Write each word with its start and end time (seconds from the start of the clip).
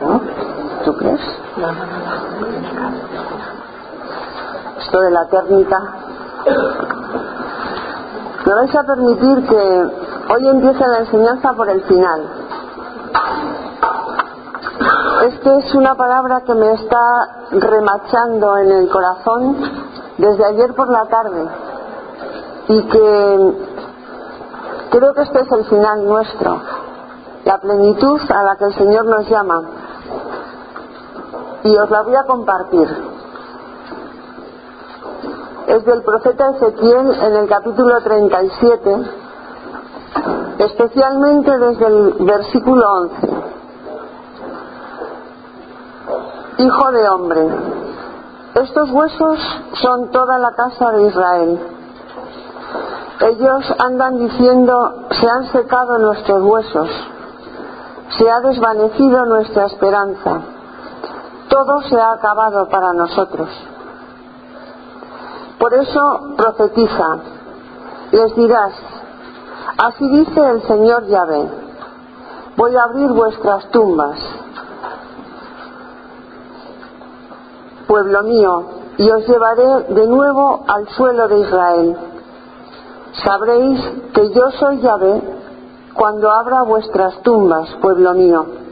¿No? 0.00 0.20
¿Tú 0.84 0.92
crees? 0.96 1.20
Esto 4.80 5.00
de 5.00 5.10
la 5.12 5.28
técnica. 5.28 5.82
Me 8.44 8.54
vais 8.54 8.74
a 8.74 8.82
permitir 8.82 9.46
que 9.46 9.88
hoy 10.34 10.48
empiece 10.48 10.84
la 10.84 10.98
enseñanza 10.98 11.52
por 11.52 11.70
el 11.70 11.80
final. 11.82 12.28
Es 15.26 15.38
que 15.38 15.58
es 15.58 15.74
una 15.76 15.94
palabra 15.94 16.40
que 16.40 16.54
me 16.54 16.72
está 16.72 17.28
remachando 17.52 18.56
en 18.58 18.72
el 18.72 18.90
corazón 18.90 19.56
desde 20.18 20.44
ayer 20.44 20.74
por 20.74 20.88
la 20.88 21.04
tarde 21.06 21.48
y 22.66 22.82
que 22.88 23.54
creo 24.90 25.14
que 25.14 25.22
este 25.22 25.40
es 25.40 25.52
el 25.52 25.64
final 25.66 26.04
nuestro, 26.04 26.60
la 27.44 27.58
plenitud 27.58 28.20
a 28.28 28.42
la 28.42 28.56
que 28.56 28.64
el 28.64 28.74
Señor 28.74 29.04
nos 29.04 29.28
llama. 29.30 29.83
Y 31.64 31.76
os 31.76 31.90
la 31.90 32.02
voy 32.02 32.14
a 32.14 32.24
compartir. 32.24 32.88
Es 35.66 35.84
del 35.86 36.02
profeta 36.02 36.50
Ezequiel 36.50 37.10
en 37.22 37.36
el 37.36 37.48
capítulo 37.48 38.02
37, 38.02 38.96
especialmente 40.58 41.58
desde 41.58 41.86
el 41.86 42.12
versículo 42.20 42.86
11. 42.92 43.28
Hijo 46.58 46.92
de 46.92 47.08
hombre, 47.08 47.48
estos 48.56 48.90
huesos 48.90 49.38
son 49.72 50.10
toda 50.10 50.38
la 50.38 50.52
casa 50.52 50.92
de 50.92 51.02
Israel. 51.04 51.60
Ellos 53.20 53.74
andan 53.78 54.18
diciendo, 54.18 55.06
se 55.12 55.30
han 55.30 55.50
secado 55.50 55.96
nuestros 55.98 56.42
huesos, 56.42 56.90
se 58.18 58.30
ha 58.30 58.40
desvanecido 58.40 59.24
nuestra 59.24 59.64
esperanza, 59.64 60.42
todo 61.54 61.82
se 61.82 61.94
ha 62.00 62.14
acabado 62.14 62.68
para 62.68 62.92
nosotros. 62.94 63.48
Por 65.56 65.72
eso 65.72 66.34
profetiza, 66.36 67.18
les 68.10 68.34
dirás, 68.34 68.72
así 69.78 70.08
dice 70.08 70.50
el 70.50 70.62
Señor 70.62 71.06
Yahvé, 71.06 71.48
voy 72.56 72.74
a 72.74 72.82
abrir 72.82 73.08
vuestras 73.12 73.70
tumbas, 73.70 74.18
pueblo 77.86 78.24
mío, 78.24 78.64
y 78.96 79.08
os 79.12 79.24
llevaré 79.28 79.94
de 79.94 80.08
nuevo 80.08 80.64
al 80.66 80.88
suelo 80.88 81.28
de 81.28 81.38
Israel. 81.38 81.96
Sabréis 83.24 83.80
que 84.12 84.32
yo 84.32 84.50
soy 84.58 84.80
Yahvé 84.80 85.22
cuando 85.94 86.32
abra 86.32 86.62
vuestras 86.64 87.22
tumbas, 87.22 87.68
pueblo 87.80 88.12
mío. 88.14 88.63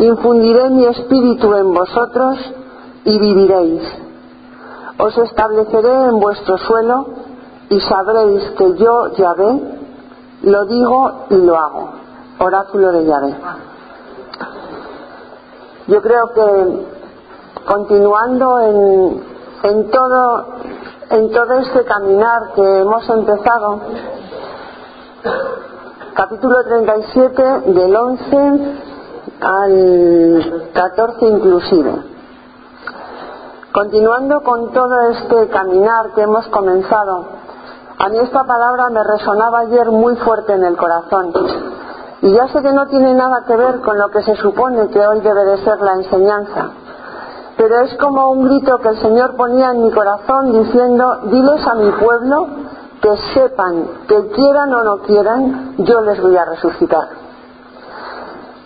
Infundiré 0.00 0.70
mi 0.70 0.84
espíritu 0.86 1.54
en 1.54 1.72
vosotros 1.72 2.38
y 3.04 3.18
viviréis. 3.18 3.82
Os 4.98 5.16
estableceré 5.18 5.92
en 6.04 6.20
vuestro 6.20 6.58
suelo 6.58 7.06
y 7.68 7.80
sabréis 7.80 8.50
que 8.52 8.76
yo, 8.76 9.08
Yahvé, 9.16 9.60
lo 10.42 10.64
digo 10.66 11.12
y 11.30 11.36
lo 11.36 11.56
hago. 11.58 11.90
Oráculo 12.38 12.92
de 12.92 13.04
Yahvé. 13.04 13.34
Yo 15.88 16.00
creo 16.02 16.32
que 16.34 16.86
continuando 17.66 18.60
en, 18.60 19.22
en 19.62 19.90
todo 19.90 20.46
en 21.12 21.30
todo 21.30 21.52
este 21.58 21.84
caminar 21.84 22.52
que 22.54 22.78
hemos 22.80 23.06
empezado 23.10 23.80
capítulo 26.14 26.64
37 26.64 27.42
del 27.66 27.94
11 27.94 28.92
al 29.40 30.70
14 30.72 31.26
inclusive 31.26 31.92
continuando 33.72 34.42
con 34.42 34.72
todo 34.72 35.10
este 35.10 35.48
caminar 35.48 36.12
que 36.14 36.22
hemos 36.22 36.46
comenzado 36.48 37.26
a 37.98 38.08
mí 38.08 38.18
esta 38.18 38.44
palabra 38.44 38.90
me 38.90 39.04
resonaba 39.04 39.60
ayer 39.60 39.90
muy 39.90 40.16
fuerte 40.16 40.54
en 40.54 40.64
el 40.64 40.76
corazón 40.76 41.32
y 42.22 42.32
ya 42.32 42.48
sé 42.48 42.62
que 42.62 42.72
no 42.72 42.86
tiene 42.86 43.14
nada 43.14 43.44
que 43.46 43.56
ver 43.56 43.80
con 43.80 43.98
lo 43.98 44.08
que 44.10 44.22
se 44.22 44.36
supone 44.36 44.88
que 44.88 45.06
hoy 45.06 45.20
debe 45.20 45.44
de 45.44 45.64
ser 45.64 45.80
la 45.80 45.94
enseñanza 45.94 46.70
pero 47.56 47.80
es 47.80 47.96
como 47.96 48.30
un 48.30 48.44
grito 48.46 48.78
que 48.78 48.88
el 48.88 49.00
Señor 49.00 49.36
ponía 49.36 49.70
en 49.70 49.84
mi 49.84 49.90
corazón 49.92 50.52
diciendo, 50.52 51.20
diles 51.26 51.66
a 51.66 51.74
mi 51.74 51.90
pueblo 51.92 52.46
que 53.00 53.16
sepan 53.34 53.86
que 54.08 54.30
quieran 54.30 54.72
o 54.72 54.84
no 54.84 54.98
quieran, 55.02 55.74
yo 55.78 56.00
les 56.00 56.20
voy 56.20 56.36
a 56.36 56.44
resucitar. 56.44 57.21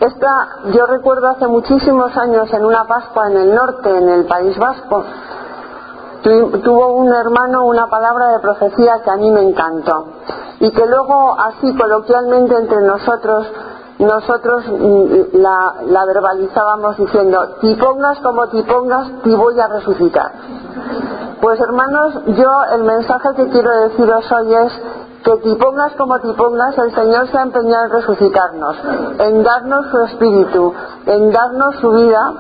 Esta, 0.01 0.49
yo 0.75 0.85
recuerdo 0.87 1.29
hace 1.29 1.47
muchísimos 1.47 2.15
años 2.19 2.53
en 2.53 2.65
una 2.67 2.85
Pascua 2.85 3.31
en 3.31 3.37
el 3.39 3.55
norte, 3.55 3.97
en 3.97 4.09
el 4.11 4.27
País 4.27 4.57
Vasco, 4.59 5.05
tuvo 6.23 6.93
un 6.97 7.13
hermano 7.15 7.65
una 7.65 7.87
palabra 7.87 8.29
de 8.33 8.41
profecía 8.41 9.01
que 9.03 9.11
a 9.11 9.17
mí 9.17 9.31
me 9.31 9.43
encantó 9.43 10.07
y 10.61 10.71
que 10.71 10.87
luego 10.87 11.37
así 11.39 11.75
coloquialmente 11.77 12.57
entre 12.57 12.83
nosotros 12.83 13.47
nosotros 13.99 14.65
la, 15.33 15.77
la, 15.87 16.05
verbalizábamos 16.05 16.99
diciendo, 16.99 17.57
ti 17.63 17.75
pongas 17.77 18.19
como 18.21 18.47
ti 18.49 18.63
pongas, 18.65 19.23
ti 19.23 19.35
voy 19.35 19.59
a 19.59 19.69
resucitar. 19.69 20.33
Pues 21.41 21.59
hermanos, 21.61 22.15
yo 22.27 22.65
el 22.75 22.85
mensaje 22.85 23.31
que 23.37 23.49
quiero 23.49 23.71
deciros 23.89 24.31
hoy 24.33 24.55
es 24.55 24.73
que 25.27 25.37
ti 25.39 25.57
pongas 25.57 25.93
como 25.97 26.21
ti 26.21 26.33
pongas, 26.39 26.79
el 26.79 26.95
Señor 26.95 27.27
se 27.29 27.37
ha 27.37 27.43
empeñado 27.43 27.87
en 27.87 27.91
resucitarnos, 27.91 28.77
en 29.19 29.43
darnos 29.43 29.87
su 29.91 30.01
espíritu, 30.03 30.73
en 31.05 31.33
darnos 31.33 31.75
su 31.81 31.91
vida 31.91 32.33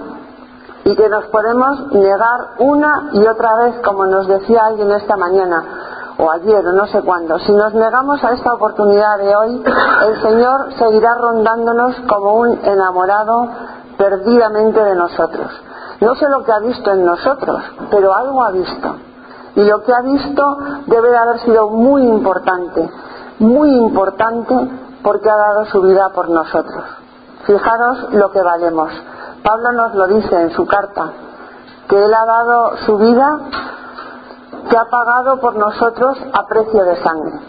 y 0.84 0.94
que 0.94 1.08
nos 1.08 1.24
podemos 1.24 1.92
negar 1.92 2.38
una 2.60 3.08
y 3.12 3.26
otra 3.26 3.56
vez, 3.56 3.74
como 3.84 4.06
nos 4.06 4.28
decía 4.28 4.66
alguien 4.66 4.92
esta 4.92 5.16
mañana 5.16 5.64
o 6.16 6.30
ayer 6.30 6.64
o 6.64 6.72
no 6.72 6.86
sé 6.86 7.02
cuándo, 7.02 7.40
si 7.40 7.52
nos 7.52 7.74
negamos 7.74 8.22
a 8.22 8.34
esta 8.34 8.54
oportunidad 8.54 9.18
de 9.18 9.34
hoy, 9.34 9.64
el 10.06 10.22
Señor 10.22 10.72
seguirá 10.78 11.16
rondándonos 11.16 11.96
como 12.08 12.34
un 12.34 12.60
enamorado 12.62 13.48
perdidamente 13.98 14.80
de 14.80 14.94
nosotros. 14.94 15.48
No 16.00 16.14
sé 16.14 16.28
lo 16.28 16.44
que 16.44 16.52
ha 16.52 16.60
visto 16.60 16.92
en 16.92 17.04
nosotros, 17.04 17.64
pero 17.90 18.14
algo 18.14 18.44
ha 18.44 18.52
visto. 18.52 18.94
Y 19.56 19.64
lo 19.64 19.82
que 19.82 19.92
ha 19.92 20.02
visto 20.02 20.58
debe 20.86 21.10
de 21.10 21.16
haber 21.16 21.40
sido 21.40 21.70
muy 21.70 22.02
importante, 22.02 22.88
muy 23.38 23.74
importante 23.74 24.54
porque 25.02 25.30
ha 25.30 25.36
dado 25.36 25.64
su 25.66 25.82
vida 25.82 26.10
por 26.10 26.28
nosotros. 26.28 26.84
Fijaros 27.46 28.12
lo 28.12 28.30
que 28.30 28.42
valemos. 28.42 28.92
Pablo 29.42 29.72
nos 29.72 29.94
lo 29.94 30.06
dice 30.08 30.40
en 30.42 30.50
su 30.50 30.66
carta, 30.66 31.10
que 31.88 32.04
él 32.04 32.12
ha 32.12 32.26
dado 32.26 32.76
su 32.84 32.98
vida 32.98 33.38
que 34.68 34.76
ha 34.76 34.84
pagado 34.86 35.38
por 35.40 35.56
nosotros 35.56 36.18
a 36.32 36.46
precio 36.46 36.84
de 36.84 36.96
sangre. 37.02 37.40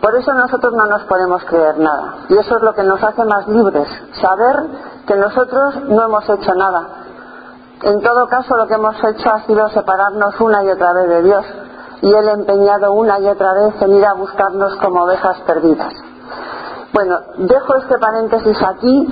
Por 0.00 0.14
eso 0.16 0.32
nosotros 0.34 0.72
no 0.74 0.86
nos 0.86 1.02
podemos 1.04 1.44
creer 1.44 1.78
nada. 1.78 2.14
Y 2.28 2.36
eso 2.36 2.56
es 2.56 2.62
lo 2.62 2.72
que 2.74 2.82
nos 2.82 3.02
hace 3.02 3.24
más 3.24 3.48
libres, 3.48 3.88
saber 4.20 4.66
que 5.06 5.16
nosotros 5.16 5.76
no 5.88 6.04
hemos 6.04 6.28
hecho 6.28 6.54
nada. 6.54 7.01
En 7.82 8.00
todo 8.00 8.28
caso, 8.28 8.56
lo 8.56 8.68
que 8.68 8.74
hemos 8.74 8.96
hecho 9.02 9.28
ha 9.32 9.44
sido 9.44 9.68
separarnos 9.70 10.40
una 10.40 10.62
y 10.62 10.70
otra 10.70 10.92
vez 10.92 11.08
de 11.08 11.22
Dios 11.22 11.44
y 12.00 12.12
Él 12.12 12.28
empeñado 12.28 12.92
una 12.92 13.18
y 13.18 13.26
otra 13.26 13.54
vez 13.54 13.80
en 13.80 13.96
ir 13.96 14.06
a 14.06 14.14
buscarnos 14.14 14.76
como 14.76 15.02
ovejas 15.02 15.40
perdidas. 15.46 15.92
Bueno, 16.92 17.18
dejo 17.38 17.74
este 17.76 17.98
paréntesis 17.98 18.56
aquí 18.62 19.08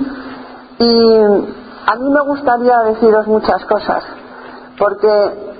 y 0.79 1.15
a 1.21 1.95
mí 1.95 2.09
me 2.09 2.21
gustaría 2.21 2.79
deciros 2.79 3.27
muchas 3.27 3.65
cosas, 3.65 4.03
porque 4.77 5.53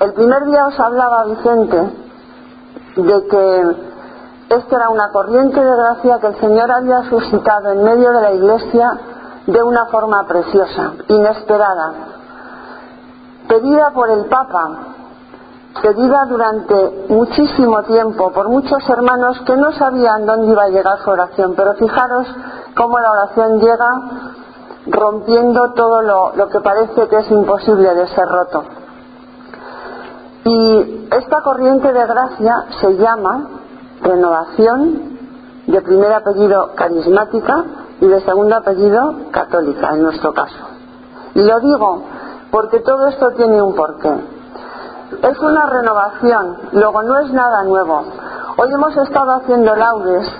el 0.00 0.12
primer 0.12 0.44
día 0.44 0.66
os 0.66 0.78
hablaba 0.78 1.24
Vicente 1.24 1.92
de 2.96 3.26
que 3.26 3.76
esta 4.50 4.76
era 4.76 4.88
una 4.90 5.10
corriente 5.10 5.60
de 5.60 5.76
gracia 5.76 6.18
que 6.20 6.26
el 6.28 6.40
Señor 6.40 6.70
había 6.70 7.02
suscitado 7.08 7.72
en 7.72 7.82
medio 7.82 8.12
de 8.12 8.20
la 8.20 8.32
iglesia 8.32 8.92
de 9.46 9.62
una 9.62 9.86
forma 9.86 10.26
preciosa, 10.26 10.92
inesperada, 11.08 11.92
pedida 13.52 13.90
por 13.90 14.08
el 14.08 14.24
Papa, 14.26 14.70
pedida 15.82 16.24
durante 16.24 17.06
muchísimo 17.10 17.82
tiempo 17.82 18.32
por 18.32 18.48
muchos 18.48 18.88
hermanos 18.88 19.42
que 19.44 19.56
no 19.56 19.72
sabían 19.72 20.24
dónde 20.24 20.52
iba 20.52 20.62
a 20.62 20.68
llegar 20.68 20.98
su 21.04 21.10
oración, 21.10 21.52
pero 21.54 21.74
fijaros 21.74 22.26
cómo 22.74 22.98
la 22.98 23.10
oración 23.10 23.60
llega 23.60 23.90
rompiendo 24.86 25.72
todo 25.74 26.00
lo, 26.00 26.48
que 26.48 26.60
parece 26.60 27.08
que 27.08 27.18
es 27.18 27.30
imposible 27.30 27.94
de 27.94 28.06
ser 28.08 28.26
roto. 28.26 28.64
Y 30.44 31.08
esta 31.12 31.42
corriente 31.42 31.92
de 31.92 32.06
gracia 32.06 32.64
se 32.80 32.96
llama 32.96 33.48
renovación 34.00 35.18
de 35.66 35.80
primer 35.82 36.12
apellido 36.12 36.70
carismática 36.74 37.64
y 38.00 38.06
de 38.06 38.20
segundo 38.22 38.56
apellido 38.56 39.14
católica, 39.30 39.90
en 39.90 40.02
nuestro 40.02 40.32
caso. 40.32 40.58
Y 41.34 41.42
lo 41.42 41.60
digo 41.60 42.02
porque 42.52 42.80
todo 42.80 43.08
esto 43.08 43.30
tiene 43.30 43.60
un 43.62 43.74
porqué. 43.74 44.14
Es 45.22 45.38
una 45.40 45.66
renovación, 45.66 46.58
luego 46.72 47.02
no 47.02 47.18
es 47.20 47.32
nada 47.32 47.64
nuevo. 47.64 48.04
Hoy 48.58 48.72
hemos 48.72 48.96
estado 48.98 49.32
haciendo 49.32 49.74
laudes 49.74 50.30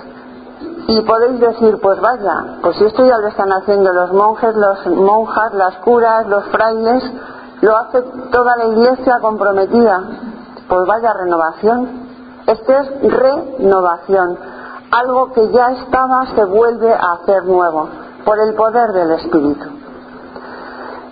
Y 0.85 1.01
podéis 1.01 1.39
decir, 1.39 1.79
pues 1.81 1.99
vaya, 2.01 2.57
pues 2.61 2.77
si 2.77 2.85
esto 2.85 3.03
ya 3.05 3.17
lo 3.17 3.27
están 3.29 3.51
haciendo 3.51 3.91
los 3.93 4.11
monjes, 4.11 4.53
los 4.55 4.85
monjas, 4.87 5.53
las 5.53 5.75
curas, 5.77 6.27
los 6.27 6.43
frailes, 6.45 7.03
lo 7.61 7.77
hace 7.77 8.01
toda 8.31 8.57
la 8.57 8.65
iglesia 8.65 9.19
comprometida. 9.19 10.03
Pues 10.67 10.85
vaya 10.85 11.13
renovación. 11.13 11.87
Esto 12.45 12.73
es 12.73 13.13
renovación. 13.13 14.37
Algo 14.91 15.31
que 15.31 15.49
ya 15.51 15.71
estaba 15.71 16.25
se 16.35 16.43
vuelve 16.43 16.93
a 16.93 17.13
hacer 17.13 17.45
nuevo 17.45 17.87
por 18.25 18.39
el 18.39 18.53
poder 18.53 18.91
del 18.91 19.11
Espíritu. 19.11 19.82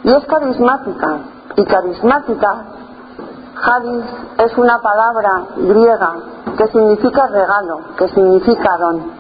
Y 0.04 0.12
es 0.12 0.26
carismática. 0.26 1.18
Y 1.56 1.66
carismática, 1.66 2.64
Hadis, 3.64 4.06
es 4.38 4.58
una 4.58 4.80
palabra 4.82 5.44
griega 5.58 6.14
que 6.58 6.68
significa 6.68 7.28
regalo, 7.28 7.80
que 7.98 8.08
significa 8.10 8.78
don. 8.78 9.12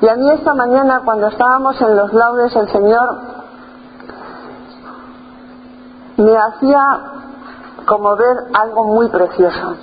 Y 0.00 0.08
a 0.08 0.14
mí 0.14 0.30
esta 0.30 0.54
mañana 0.54 1.02
cuando 1.04 1.26
estábamos 1.26 1.80
en 1.80 1.96
los 1.96 2.12
laudes 2.12 2.54
el 2.54 2.68
Señor 2.70 3.18
me 6.16 6.36
hacía 6.36 7.00
como 7.86 8.16
ver 8.16 8.36
algo 8.54 8.84
muy 8.84 9.08
precioso. 9.08 9.74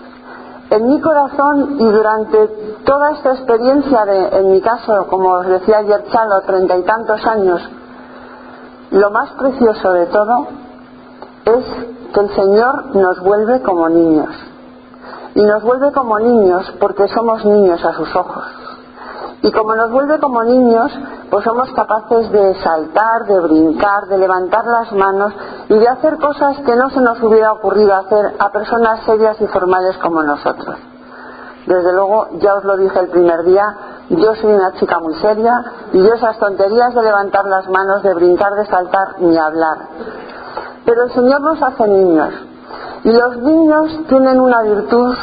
En 0.69 0.87
mi 0.87 0.99
corazón 0.99 1.77
y 1.79 1.91
durante 1.91 2.47
toda 2.85 3.11
esta 3.11 3.33
experiencia 3.33 4.05
de, 4.05 4.39
en 4.39 4.51
mi 4.51 4.61
caso, 4.61 5.07
como 5.07 5.29
os 5.31 5.45
decía 5.45 5.77
ayer 5.79 6.05
Chalo, 6.11 6.41
treinta 6.41 6.77
y 6.77 6.83
tantos 6.83 7.25
años, 7.25 7.61
lo 8.91 9.11
más 9.11 9.31
precioso 9.31 9.91
de 9.91 10.05
todo 10.07 10.47
es 11.45 11.65
que 12.13 12.19
el 12.19 12.35
Señor 12.35 12.95
nos 12.95 13.19
vuelve 13.19 13.61
como 13.61 13.89
niños. 13.89 14.29
Y 15.35 15.41
nos 15.43 15.63
vuelve 15.63 15.91
como 15.91 16.17
niños 16.19 16.73
porque 16.79 17.07
somos 17.09 17.43
niños 17.45 17.83
a 17.83 17.93
sus 17.93 18.15
ojos. 18.15 18.45
Y 19.41 19.51
como 19.51 19.75
nos 19.75 19.91
vuelve 19.91 20.17
como 20.19 20.43
niños, 20.43 20.91
pues 21.29 21.43
somos 21.43 21.71
capaces 21.73 22.31
de 22.31 22.55
saltar, 22.63 23.25
de 23.27 23.39
brincar, 23.41 24.07
de 24.07 24.17
levantar 24.17 24.65
las 24.65 24.91
manos 24.93 25.33
y 25.69 25.77
de 25.77 25.87
hacer 25.87 26.17
cosas 26.17 26.57
que 26.65 26.75
no 26.75 26.89
se 26.89 27.01
nos 27.01 27.21
hubiera 27.21 27.51
ocurrido 27.53 27.93
hacer 27.93 28.35
a 28.39 28.49
personas 28.51 29.01
serias 29.05 29.39
y 29.41 29.47
formales 29.47 29.97
como 29.97 30.23
nosotros. 30.23 30.77
Desde 31.67 31.93
luego, 31.93 32.27
ya 32.39 32.55
os 32.55 32.63
lo 32.63 32.77
dije 32.77 32.99
el 32.99 33.09
primer 33.09 33.43
día, 33.43 33.75
yo 34.09 34.35
soy 34.35 34.53
una 34.53 34.73
chica 34.73 34.99
muy 34.99 35.15
seria 35.15 35.63
y 35.93 36.03
yo 36.03 36.13
esas 36.13 36.37
tonterías 36.37 36.93
de 36.93 37.01
levantar 37.01 37.45
las 37.45 37.67
manos, 37.69 38.03
de 38.03 38.13
brincar, 38.13 38.53
de 38.53 38.65
saltar, 38.65 39.19
ni 39.19 39.37
hablar. 39.37 39.77
Pero 40.85 41.03
el 41.05 41.11
Señor 41.11 41.41
nos 41.41 41.61
hace 41.61 41.87
niños 41.87 42.33
y 43.03 43.11
los 43.11 43.37
niños 43.37 43.99
tienen 44.07 44.39
una 44.39 44.61
virtud 44.61 45.15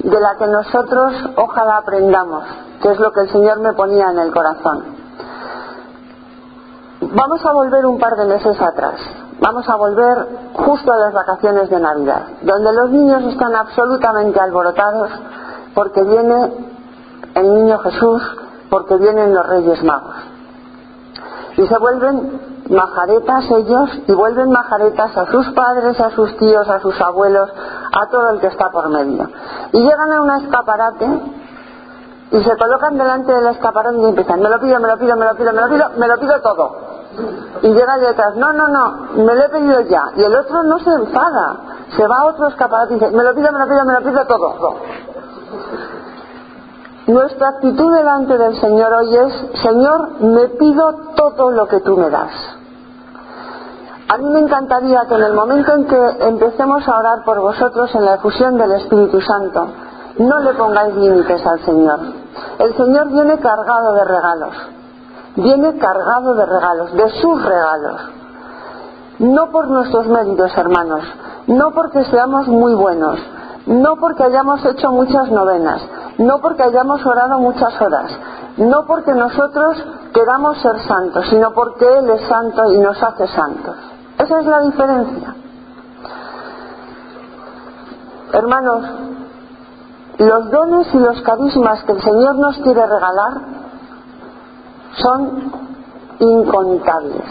de 0.00 0.20
la 0.20 0.36
que 0.36 0.46
nosotros 0.46 1.14
ojalá 1.36 1.78
aprendamos 1.78 2.44
que 2.84 2.92
es 2.92 3.00
lo 3.00 3.12
que 3.12 3.20
el 3.20 3.30
Señor 3.30 3.60
me 3.60 3.72
ponía 3.72 4.10
en 4.10 4.18
el 4.18 4.30
corazón. 4.30 4.84
Vamos 7.00 7.42
a 7.46 7.52
volver 7.52 7.86
un 7.86 7.98
par 7.98 8.14
de 8.14 8.26
meses 8.26 8.60
atrás. 8.60 9.00
Vamos 9.40 9.66
a 9.70 9.76
volver 9.76 10.28
justo 10.52 10.92
a 10.92 10.98
las 10.98 11.14
vacaciones 11.14 11.70
de 11.70 11.80
Navidad, 11.80 12.26
donde 12.42 12.72
los 12.74 12.90
niños 12.90 13.24
están 13.24 13.56
absolutamente 13.56 14.38
alborotados 14.38 15.08
porque 15.74 16.02
viene 16.02 16.73
el 17.34 17.54
niño 17.54 17.78
Jesús, 17.78 18.22
porque 18.70 18.96
vienen 18.96 19.34
los 19.34 19.46
Reyes 19.46 19.82
Magos. 19.82 20.16
Y 21.56 21.66
se 21.66 21.78
vuelven 21.78 22.40
majaretas 22.70 23.44
ellos 23.50 23.90
y 24.06 24.12
vuelven 24.12 24.50
majaretas 24.50 25.16
a 25.16 25.26
sus 25.26 25.48
padres, 25.50 26.00
a 26.00 26.10
sus 26.10 26.36
tíos, 26.38 26.68
a 26.68 26.80
sus 26.80 27.00
abuelos, 27.00 27.50
a 27.92 28.06
todo 28.10 28.30
el 28.30 28.40
que 28.40 28.48
está 28.48 28.70
por 28.70 28.88
medio. 28.88 29.28
Y 29.72 29.82
llegan 29.82 30.12
a 30.12 30.22
un 30.22 30.30
escaparate 30.42 31.20
y 32.30 32.42
se 32.42 32.56
colocan 32.56 32.96
delante 32.96 33.32
del 33.32 33.46
escaparón 33.48 34.00
y 34.00 34.06
empiezan, 34.06 34.40
me 34.40 34.48
lo 34.48 34.58
pido, 34.58 34.80
me 34.80 34.88
lo 34.88 34.98
pido, 34.98 35.16
me 35.16 35.26
lo 35.26 35.36
pido, 35.36 35.52
me 35.52 35.60
lo 35.60 35.68
pido, 35.68 35.90
me 35.96 36.08
lo 36.08 36.18
pido 36.18 36.40
todo. 36.40 36.76
Y 37.62 37.68
llega 37.68 37.98
detrás, 37.98 38.34
no, 38.36 38.52
no, 38.52 38.66
no, 38.66 38.92
me 39.14 39.34
lo 39.34 39.44
he 39.44 39.48
pedido 39.48 39.80
ya. 39.82 40.06
Y 40.16 40.24
el 40.24 40.34
otro 40.34 40.64
no 40.64 40.78
se 40.80 40.90
enfada, 40.90 41.56
se 41.96 42.06
va 42.08 42.18
a 42.18 42.24
otro 42.24 42.48
escaparate 42.48 42.94
y 42.94 42.98
dice, 42.98 43.10
me 43.12 43.22
lo 43.22 43.34
pido, 43.34 43.52
me 43.52 43.58
lo 43.60 43.66
pido, 43.66 43.84
me 43.84 43.92
lo 43.92 44.00
pido 44.00 44.26
todo. 44.26 44.76
Nuestra 47.06 47.48
actitud 47.50 47.94
delante 47.94 48.38
del 48.38 48.58
Señor 48.60 48.90
hoy 48.94 49.14
es, 49.14 49.60
Señor, 49.62 50.20
me 50.22 50.48
pido 50.48 50.94
todo 51.14 51.50
lo 51.50 51.66
que 51.66 51.80
tú 51.80 51.98
me 51.98 52.08
das. 52.08 52.32
A 54.08 54.16
mí 54.16 54.30
me 54.30 54.40
encantaría 54.40 55.02
que 55.06 55.14
en 55.14 55.22
el 55.22 55.34
momento 55.34 55.74
en 55.74 55.86
que 55.86 56.16
empecemos 56.20 56.88
a 56.88 56.98
orar 56.98 57.24
por 57.24 57.40
vosotros 57.40 57.94
en 57.94 58.06
la 58.06 58.14
efusión 58.14 58.56
del 58.56 58.72
Espíritu 58.72 59.20
Santo, 59.20 59.66
no 60.18 60.38
le 60.38 60.54
pongáis 60.54 60.94
límites 60.94 61.44
al 61.44 61.60
Señor. 61.66 62.00
El 62.58 62.74
Señor 62.74 63.08
viene 63.08 63.38
cargado 63.38 63.92
de 63.92 64.04
regalos, 64.04 64.54
viene 65.36 65.76
cargado 65.76 66.34
de 66.34 66.46
regalos, 66.46 66.94
de 66.94 67.10
sus 67.20 67.44
regalos. 67.44 68.00
No 69.18 69.50
por 69.50 69.68
nuestros 69.68 70.06
méritos, 70.06 70.56
hermanos, 70.56 71.04
no 71.48 71.70
porque 71.72 72.02
seamos 72.04 72.48
muy 72.48 72.74
buenos, 72.74 73.18
no 73.66 73.96
porque 73.96 74.24
hayamos 74.24 74.64
hecho 74.64 74.90
muchas 74.90 75.30
novenas, 75.30 75.82
no 76.18 76.40
porque 76.40 76.62
hayamos 76.62 77.04
orado 77.04 77.38
muchas 77.38 77.80
horas, 77.80 78.10
no 78.56 78.84
porque 78.86 79.12
nosotros 79.12 79.84
queramos 80.12 80.58
ser 80.58 80.80
santos, 80.86 81.26
sino 81.28 81.52
porque 81.52 81.86
Él 81.98 82.10
es 82.10 82.28
santo 82.28 82.72
y 82.72 82.78
nos 82.78 83.02
hace 83.02 83.26
santos. 83.28 83.76
Esa 84.18 84.40
es 84.40 84.46
la 84.46 84.60
diferencia. 84.60 85.34
Hermanos, 88.32 88.84
los 90.18 90.50
dones 90.50 90.94
y 90.94 90.98
los 90.98 91.20
carismas 91.22 91.82
que 91.84 91.92
el 91.92 92.02
Señor 92.02 92.36
nos 92.36 92.56
quiere 92.58 92.86
regalar 92.86 93.32
son 94.96 95.52
incontables. 96.20 97.24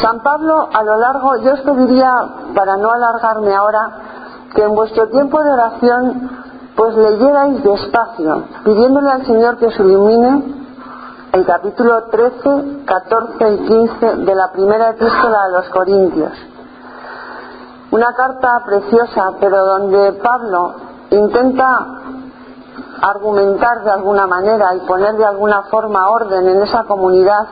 San 0.00 0.20
Pablo, 0.20 0.68
a 0.72 0.82
lo 0.82 0.98
largo, 0.98 1.36
yo 1.38 1.54
os 1.54 1.60
pediría, 1.60 2.10
para 2.54 2.76
no 2.76 2.90
alargarme 2.90 3.54
ahora, 3.54 3.90
que 4.54 4.62
en 4.62 4.74
vuestro 4.74 5.08
tiempo 5.08 5.42
de 5.42 5.50
oración, 5.50 6.30
pues 6.76 6.96
leyerais 6.96 7.62
despacio, 7.62 8.44
pidiéndole 8.64 9.10
al 9.10 9.26
Señor 9.26 9.58
que 9.58 9.66
os 9.66 9.78
ilumine 9.78 10.64
el 11.32 11.44
capítulo 11.44 12.04
13, 12.04 12.84
14 12.84 13.52
y 13.52 13.58
15 13.66 14.16
de 14.16 14.34
la 14.34 14.52
primera 14.52 14.90
epístola 14.90 15.44
a 15.44 15.48
los 15.48 15.68
Corintios 15.70 16.32
una 17.94 18.12
carta 18.12 18.60
preciosa, 18.66 19.34
pero 19.38 19.64
donde 19.64 20.14
Pablo 20.14 20.74
intenta 21.10 21.86
argumentar 23.02 23.84
de 23.84 23.90
alguna 23.92 24.26
manera 24.26 24.74
y 24.74 24.80
poner 24.80 25.14
de 25.14 25.24
alguna 25.24 25.62
forma 25.70 26.10
orden 26.10 26.48
en 26.48 26.62
esa 26.62 26.82
comunidad 26.84 27.46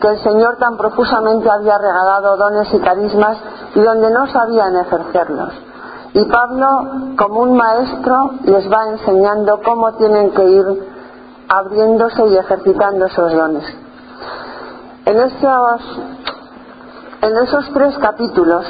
que 0.00 0.06
el 0.06 0.22
Señor 0.22 0.56
tan 0.58 0.76
profusamente 0.76 1.50
había 1.50 1.78
regalado 1.78 2.36
dones 2.36 2.72
y 2.72 2.78
carismas 2.78 3.38
y 3.74 3.80
donde 3.80 4.08
no 4.12 4.28
sabían 4.28 4.76
ejercerlos. 4.76 5.52
Y 6.14 6.24
Pablo, 6.24 6.66
como 7.16 7.40
un 7.40 7.56
maestro, 7.56 8.32
les 8.44 8.70
va 8.70 8.90
enseñando 8.90 9.60
cómo 9.64 9.92
tienen 9.94 10.30
que 10.32 10.44
ir 10.44 10.64
abriéndose 11.48 12.26
y 12.28 12.36
ejercitando 12.36 13.06
esos 13.06 13.32
dones. 13.32 13.64
En 15.06 15.18
esos, 15.18 15.80
en 17.22 17.36
esos 17.38 17.72
tres 17.72 17.98
capítulos 17.98 18.64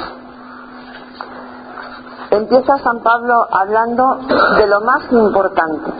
empieza 2.31 2.77
San 2.79 2.99
Pablo 3.01 3.47
hablando 3.51 4.19
de 4.57 4.67
lo 4.67 4.81
más 4.81 5.11
importante, 5.11 5.91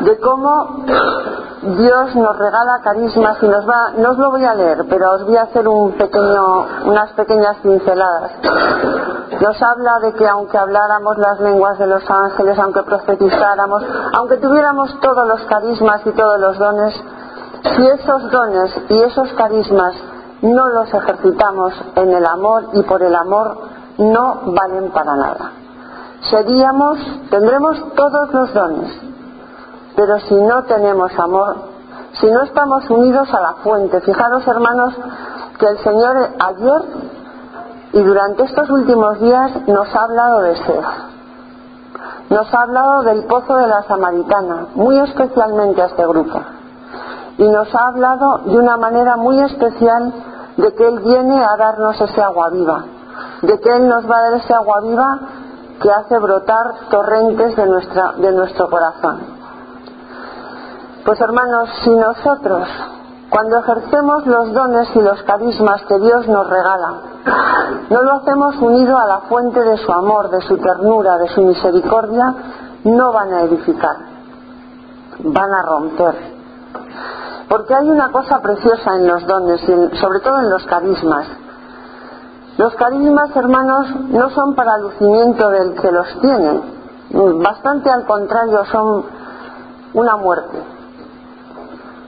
de 0.00 0.18
cómo 0.20 0.84
Dios 1.74 2.14
nos 2.14 2.38
regala 2.38 2.80
carismas 2.80 3.42
y 3.42 3.48
nos 3.48 3.68
va, 3.68 3.90
no 3.96 4.10
os 4.12 4.18
lo 4.18 4.30
voy 4.30 4.44
a 4.44 4.54
leer, 4.54 4.84
pero 4.88 5.14
os 5.14 5.24
voy 5.24 5.36
a 5.36 5.42
hacer 5.42 5.66
un 5.66 5.92
pequeño, 5.92 6.64
unas 6.84 7.12
pequeñas 7.14 7.56
pinceladas. 7.56 8.30
Nos 9.40 9.60
habla 9.60 9.98
de 9.98 10.12
que 10.12 10.28
aunque 10.28 10.56
habláramos 10.56 11.18
las 11.18 11.40
lenguas 11.40 11.76
de 11.78 11.88
los 11.88 12.08
ángeles, 12.08 12.56
aunque 12.60 12.84
profetizáramos, 12.84 13.82
aunque 14.16 14.36
tuviéramos 14.36 15.00
todos 15.00 15.26
los 15.26 15.40
carismas 15.46 16.02
y 16.06 16.12
todos 16.12 16.38
los 16.38 16.56
dones, 16.56 16.94
si 17.74 17.86
esos 17.86 18.30
dones 18.30 18.72
y 18.88 19.02
esos 19.02 19.32
carismas 19.32 19.94
no 20.42 20.68
los 20.68 20.94
ejercitamos 20.94 21.72
en 21.96 22.12
el 22.12 22.26
amor 22.26 22.68
y 22.74 22.82
por 22.84 23.02
el 23.02 23.16
amor, 23.16 23.58
no 23.98 24.40
valen 24.46 24.92
para 24.92 25.16
nada. 25.16 25.50
Seríamos, 26.30 26.98
tendremos 27.28 27.94
todos 27.94 28.32
los 28.32 28.54
dones, 28.54 29.05
pero 29.96 30.20
si 30.20 30.34
no 30.34 30.64
tenemos 30.64 31.10
amor, 31.18 31.56
si 32.20 32.30
no 32.30 32.42
estamos 32.42 32.88
unidos 32.90 33.32
a 33.32 33.40
la 33.40 33.54
fuente, 33.64 34.00
fijaros 34.02 34.46
hermanos 34.46 34.94
que 35.58 35.66
el 35.66 35.78
Señor 35.78 36.16
ayer 36.38 36.82
y 37.92 38.02
durante 38.02 38.44
estos 38.44 38.70
últimos 38.70 39.18
días 39.20 39.66
nos 39.66 39.94
ha 39.94 40.02
hablado 40.02 40.40
de 40.40 40.56
sed, 40.56 40.80
nos 42.30 42.52
ha 42.52 42.62
hablado 42.62 43.02
del 43.02 43.24
pozo 43.24 43.56
de 43.56 43.66
la 43.66 43.82
Samaritana, 43.84 44.66
muy 44.74 44.98
especialmente 44.98 45.82
a 45.82 45.86
este 45.86 46.06
grupo, 46.06 46.40
y 47.38 47.48
nos 47.48 47.74
ha 47.74 47.86
hablado 47.88 48.38
de 48.44 48.58
una 48.58 48.76
manera 48.76 49.16
muy 49.16 49.40
especial 49.40 50.12
de 50.56 50.74
que 50.74 50.88
Él 50.88 51.00
viene 51.00 51.42
a 51.42 51.56
darnos 51.56 52.00
ese 52.00 52.22
agua 52.22 52.50
viva, 52.50 52.84
de 53.42 53.60
que 53.60 53.76
Él 53.76 53.88
nos 53.88 54.10
va 54.10 54.18
a 54.18 54.22
dar 54.22 54.34
ese 54.34 54.54
agua 54.54 54.80
viva 54.80 55.18
que 55.80 55.90
hace 55.90 56.18
brotar 56.18 56.88
torrentes 56.90 57.54
de, 57.56 58.32
nuestro 58.32 58.70
corazón. 58.70 59.35
Pues 61.06 61.20
hermanos, 61.20 61.68
si 61.84 61.94
nosotros, 61.94 62.66
cuando 63.30 63.58
ejercemos 63.58 64.26
los 64.26 64.52
dones 64.52 64.88
y 64.92 65.00
los 65.00 65.22
carismas 65.22 65.80
que 65.84 66.00
Dios 66.00 66.26
nos 66.26 66.50
regala, 66.50 66.94
no 67.88 68.02
lo 68.02 68.12
hacemos 68.14 68.56
unido 68.56 68.98
a 68.98 69.06
la 69.06 69.20
fuente 69.28 69.62
de 69.62 69.76
su 69.76 69.92
amor, 69.92 70.30
de 70.30 70.40
su 70.40 70.58
ternura, 70.58 71.16
de 71.18 71.28
su 71.28 71.42
misericordia, 71.42 72.34
no 72.82 73.12
van 73.12 73.32
a 73.32 73.42
edificar, 73.42 73.96
van 75.20 75.54
a 75.54 75.62
romper. 75.62 76.16
Porque 77.50 77.76
hay 77.76 77.88
una 77.88 78.10
cosa 78.10 78.40
preciosa 78.40 78.96
en 78.96 79.06
los 79.06 79.24
dones 79.28 79.62
y 79.62 79.96
sobre 79.98 80.18
todo 80.18 80.40
en 80.40 80.50
los 80.50 80.66
carismas. 80.66 81.28
Los 82.58 82.74
carismas, 82.74 83.30
hermanos, 83.36 83.94
no 84.08 84.28
son 84.30 84.56
para 84.56 84.76
lucimiento 84.78 85.50
del 85.50 85.72
que 85.80 85.92
los 85.92 86.20
tiene, 86.20 86.62
bastante 87.44 87.92
al 87.92 88.04
contrario, 88.06 88.64
son 88.72 89.04
una 89.94 90.16
muerte 90.16 90.74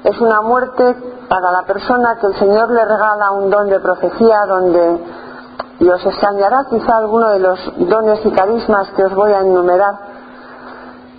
es 0.09 0.21
una 0.21 0.41
muerte 0.41 0.97
para 1.29 1.53
la 1.53 1.63
persona 1.65 2.17
que 2.19 2.27
el 2.29 2.35
Señor 2.39 2.71
le 2.71 2.85
regala 2.85 3.31
un 3.33 3.51
don 3.51 3.69
de 3.69 3.79
profecía 3.79 4.47
donde 4.47 5.01
y 5.81 5.89
os 5.89 6.05
extrañará 6.05 6.67
quizá 6.71 6.97
alguno 6.97 7.29
de 7.29 7.39
los 7.39 7.59
dones 7.77 8.25
y 8.25 8.31
carismas 8.31 8.89
que 8.97 9.05
os 9.05 9.15
voy 9.15 9.33
a 9.33 9.41
enumerar 9.41 9.95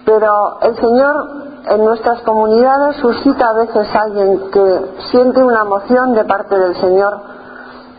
pero 0.05 0.59
el 0.61 0.75
Señor 0.75 1.29
en 1.67 1.85
nuestras 1.85 2.21
comunidades 2.23 2.95
suscita 2.95 3.49
a 3.49 3.53
veces 3.53 3.95
a 3.95 4.01
alguien 4.01 4.49
que 4.49 4.95
siente 5.11 5.43
una 5.43 5.61
emoción 5.61 6.13
de 6.13 6.25
parte 6.25 6.57
del 6.57 6.75
Señor 6.77 7.19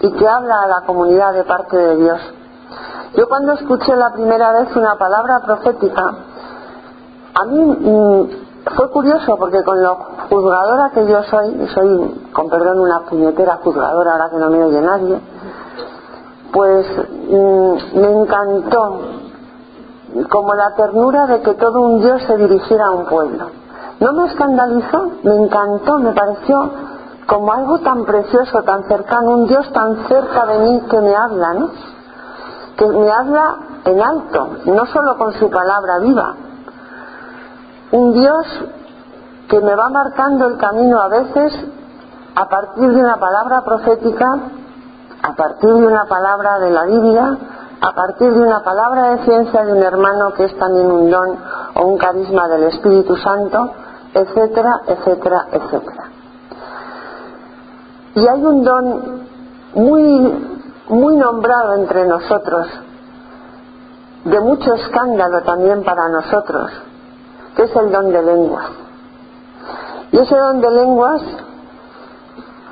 y 0.00 0.10
que 0.12 0.28
habla 0.28 0.62
a 0.62 0.66
la 0.66 0.80
comunidad 0.86 1.34
de 1.34 1.44
parte 1.44 1.76
de 1.76 1.96
Dios. 1.96 2.20
Yo 3.16 3.28
cuando 3.28 3.52
escuché 3.52 3.94
la 3.94 4.12
primera 4.12 4.52
vez 4.52 4.74
una 4.74 4.96
palabra 4.96 5.40
profética, 5.40 6.14
a 7.34 7.44
mí 7.44 7.60
mm, 7.60 8.49
fue 8.64 8.90
curioso 8.90 9.36
porque 9.36 9.62
con 9.64 9.82
lo 9.82 9.96
juzgadora 10.28 10.90
que 10.90 11.06
yo 11.06 11.22
soy, 11.24 11.48
y 11.48 11.66
soy, 11.68 12.28
con 12.32 12.48
perdón, 12.48 12.80
una 12.80 13.00
puñetera 13.00 13.58
juzgadora 13.62 14.12
ahora 14.12 14.30
que 14.30 14.36
no 14.36 14.50
me 14.50 14.62
oye 14.62 14.80
nadie, 14.80 15.20
pues 16.52 16.86
mm, 17.30 17.98
me 17.98 18.12
encantó 18.20 19.00
como 20.28 20.54
la 20.54 20.74
ternura 20.74 21.26
de 21.26 21.40
que 21.40 21.54
todo 21.54 21.80
un 21.80 22.00
Dios 22.00 22.22
se 22.26 22.36
dirigiera 22.36 22.86
a 22.86 22.90
un 22.90 23.06
pueblo. 23.06 23.46
No 24.00 24.12
me 24.12 24.26
escandalizó, 24.26 25.10
me 25.22 25.36
encantó, 25.36 25.98
me 25.98 26.12
pareció 26.12 26.70
como 27.26 27.52
algo 27.52 27.78
tan 27.80 28.04
precioso, 28.04 28.62
tan 28.62 28.84
cercano, 28.84 29.30
un 29.30 29.46
Dios 29.46 29.70
tan 29.72 30.08
cerca 30.08 30.46
de 30.46 30.58
mí 30.58 30.82
que 30.90 31.00
me 31.00 31.14
habla, 31.14 31.54
¿no? 31.54 31.70
Que 32.76 32.86
me 32.88 33.10
habla 33.10 33.56
en 33.84 34.02
alto, 34.02 34.48
no 34.66 34.86
solo 34.86 35.16
con 35.16 35.32
su 35.34 35.48
palabra 35.48 35.98
viva, 35.98 36.34
un 37.92 38.12
Dios 38.12 38.46
que 39.48 39.60
me 39.60 39.74
va 39.74 39.88
marcando 39.88 40.46
el 40.46 40.56
camino 40.58 41.00
a 41.00 41.08
veces 41.08 41.52
a 42.34 42.48
partir 42.48 42.92
de 42.92 43.00
una 43.00 43.16
palabra 43.16 43.62
profética, 43.62 44.38
a 45.22 45.34
partir 45.34 45.70
de 45.70 45.86
una 45.86 46.04
palabra 46.06 46.58
de 46.60 46.70
la 46.70 46.84
Biblia, 46.84 47.38
a 47.80 47.92
partir 47.92 48.32
de 48.32 48.40
una 48.40 48.62
palabra 48.62 49.10
de 49.10 49.24
ciencia 49.24 49.64
de 49.64 49.72
un 49.72 49.82
hermano 49.82 50.32
que 50.34 50.44
es 50.44 50.58
también 50.58 50.90
un 50.90 51.10
don 51.10 51.36
o 51.74 51.86
un 51.86 51.98
carisma 51.98 52.46
del 52.48 52.64
Espíritu 52.64 53.16
Santo, 53.16 53.72
etcétera, 54.14 54.82
etcétera, 54.86 55.46
etcétera. 55.50 56.04
Y 58.14 58.26
hay 58.26 58.44
un 58.44 58.64
don 58.64 59.22
muy, 59.74 60.64
muy 60.88 61.16
nombrado 61.16 61.74
entre 61.74 62.06
nosotros, 62.06 62.66
de 64.24 64.40
mucho 64.40 64.74
escándalo 64.74 65.42
también 65.42 65.82
para 65.82 66.08
nosotros, 66.08 66.70
que 67.56 67.64
es 67.64 67.76
el 67.76 67.90
don 67.90 68.10
de 68.12 68.22
lenguas. 68.22 68.66
Y 70.12 70.18
ese 70.18 70.36
don 70.36 70.60
de 70.60 70.70
lenguas 70.70 71.22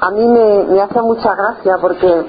a 0.01 0.11
mí 0.11 0.29
me, 0.29 0.81
hace 0.81 1.03
mucha 1.03 1.35
gracia 1.35 1.77
porque 1.81 2.27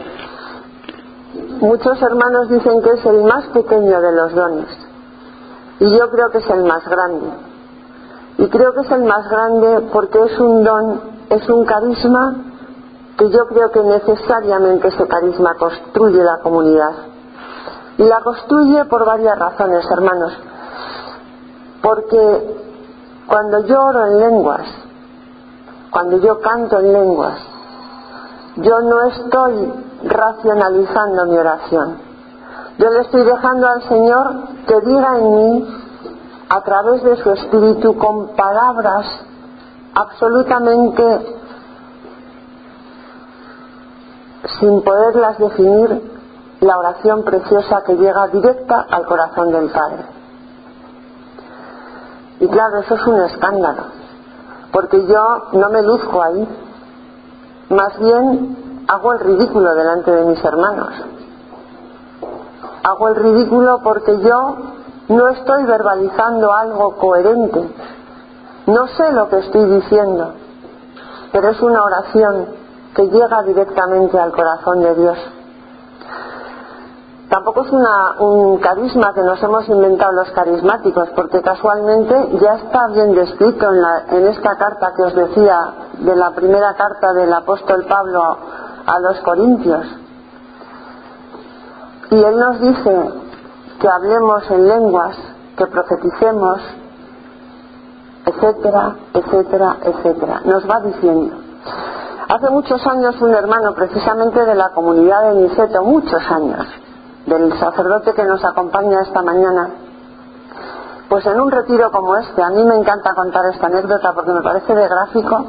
muchos 1.62 2.02
hermanos 2.02 2.50
dicen 2.50 2.82
que 2.82 2.92
es 2.92 3.06
el 3.06 3.24
más 3.24 3.46
pequeño 3.48 4.02
de 4.02 4.12
los 4.12 4.34
dones 4.34 4.68
y 5.80 5.98
yo 5.98 6.10
creo 6.10 6.30
que 6.32 6.40
es 6.40 6.50
el 6.50 6.64
más 6.64 6.88
grande. 6.88 7.30
Y 8.38 8.50
creo 8.50 8.74
que 8.74 8.82
es 8.82 8.92
el 8.92 9.04
más 9.04 9.30
grande 9.30 9.88
porque 9.92 10.20
es 10.24 10.40
un 10.40 10.64
don, 10.64 11.02
es 11.30 11.50
un 11.50 11.66
carisma 11.66 12.36
que 13.18 13.30
yo 13.30 13.48
creo 13.48 13.70
que 13.72 13.84
necesariamente 13.84 14.88
ese 14.88 15.08
carisma 15.08 15.56
construye 15.56 16.24
la 16.24 16.40
comunidad. 16.40 16.94
Y 17.98 18.04
la 18.04 18.22
construye 18.22 18.86
por 18.86 19.06
varias 19.06 19.38
razones, 19.38 19.86
hermanos 19.92 20.32
porque 21.90 22.56
cuando 23.26 23.66
yo 23.66 23.82
oro 23.82 24.06
en 24.06 24.20
lenguas, 24.20 24.62
cuando 25.90 26.18
yo 26.18 26.40
canto 26.40 26.78
en 26.78 26.94
lenguas, 26.94 27.40
yo 28.58 28.80
no 28.82 29.02
estoy 29.08 29.74
racionalizando 30.04 31.26
mi 31.26 31.38
oración. 31.40 31.98
Yo 32.78 32.92
le 32.92 33.00
estoy 33.02 33.24
dejando 33.24 33.68
al 33.68 33.82
Señor 33.90 34.34
que 34.68 34.82
diga 34.82 35.18
en 35.18 35.36
mí, 35.36 35.68
a 36.50 36.62
través 36.62 37.02
de 37.02 37.16
su 37.24 37.32
espíritu, 37.32 37.98
con 37.98 38.36
palabras 38.36 39.08
absolutamente 39.96 41.36
sin 44.60 44.84
poderlas 44.84 45.40
definir, 45.40 46.20
la 46.62 46.78
oración 46.78 47.24
preciosa 47.24 47.82
que 47.84 47.96
llega 47.96 48.28
directa 48.28 48.86
al 48.92 49.08
corazón 49.08 49.52
del 49.52 49.72
Padre. 49.72 50.19
Y 52.40 52.48
claro, 52.48 52.80
eso 52.80 52.96
es 52.96 53.06
un 53.06 53.22
escándalo, 53.22 53.84
porque 54.72 55.06
yo 55.06 55.50
no 55.54 55.70
me 55.70 55.82
luzco 55.82 56.22
ahí, 56.22 56.48
más 57.70 58.00
bien 58.00 58.86
hago 58.88 59.14
el 59.14 59.20
ridículo 59.20 59.76
delante 59.76 60.12
de 60.12 60.24
mis 60.26 60.44
hermanos. 60.44 60.94
Hago 62.84 63.08
el 63.10 63.16
ridículo 63.16 63.82
porque 63.84 64.20
yo 64.22 64.56
no 65.10 65.30
estoy 65.30 65.66
verbalizando 65.66 66.54
algo 66.54 66.96
coherente, 66.96 67.70
no 68.68 68.88
sé 68.88 69.12
lo 69.12 69.30
que 69.30 69.40
estoy 69.40 69.66
diciendo, 69.66 70.34
pero 71.32 71.50
es 71.50 71.62
una 71.62 71.84
oración 71.84 72.46
que 72.96 73.08
llega 73.08 73.44
directamente 73.44 74.18
al 74.18 74.32
corazón 74.32 74.82
de 74.82 74.96
Dios. 74.96 75.18
Tampoco 77.30 77.62
es 77.64 77.72
un 77.72 78.58
carisma 78.58 79.14
que 79.14 79.22
nos 79.22 79.42
hemos 79.44 79.70
inventado 79.70 80.12
los 80.14 80.32
carismáticos, 80.32 81.10
porque 81.16 81.44
casualmente 81.44 82.40
ya 82.42 82.56
está 82.56 82.88
bien 82.88 83.14
descrito 83.14 83.70
en, 83.72 84.26
esta 84.26 84.56
carta 84.58 84.94
que 84.96 85.04
os 85.04 85.14
decía, 85.14 85.74
de 86.00 86.16
la 86.16 86.32
primera 86.32 86.74
carta 86.74 87.14
del 87.14 87.32
apóstol 87.32 87.86
Pablo 87.88 88.36
a 88.88 89.00
los 89.00 89.20
Corintios. 89.20 89.86
Y 92.10 92.16
él 92.16 92.40
nos 92.40 92.60
dice 92.62 93.12
que 93.80 93.88
hablemos 93.88 94.50
en 94.50 94.68
lenguas, 94.68 95.16
que 95.56 95.68
profeticemos, 95.68 96.60
etcétera, 98.26 98.96
etcétera, 99.14 99.78
etcétera. 99.84 100.42
Nos 100.46 100.68
va 100.68 100.80
diciendo. 100.80 101.36
Hace 102.28 102.50
muchos 102.50 102.86
años 102.88 103.22
un 103.22 103.36
hermano 103.36 103.76
precisamente 103.76 104.44
de 104.44 104.56
la 104.56 104.70
comunidad 104.70 105.30
de 105.30 105.42
Niceto, 105.42 105.84
muchos 105.84 106.22
años, 106.32 106.68
del 107.30 107.58
sacerdote 107.60 108.14
que 108.14 108.26
nos 108.26 108.44
acompaña 108.44 109.02
esta 109.02 109.22
mañana, 109.22 109.70
pues 111.08 111.26
en 111.26 111.40
un 111.40 111.52
retiro 111.52 111.92
como 111.92 112.16
este, 112.16 112.44
a 112.44 112.50
mí 112.50 112.64
me 112.64 112.76
encanta 112.76 113.14
contar 113.14 113.46
esta 113.46 113.68
anécdota 113.68 114.14
porque 114.14 114.32
me 114.32 114.42
parece 114.42 114.76
de 114.76 114.88
gráfico, 114.88 115.46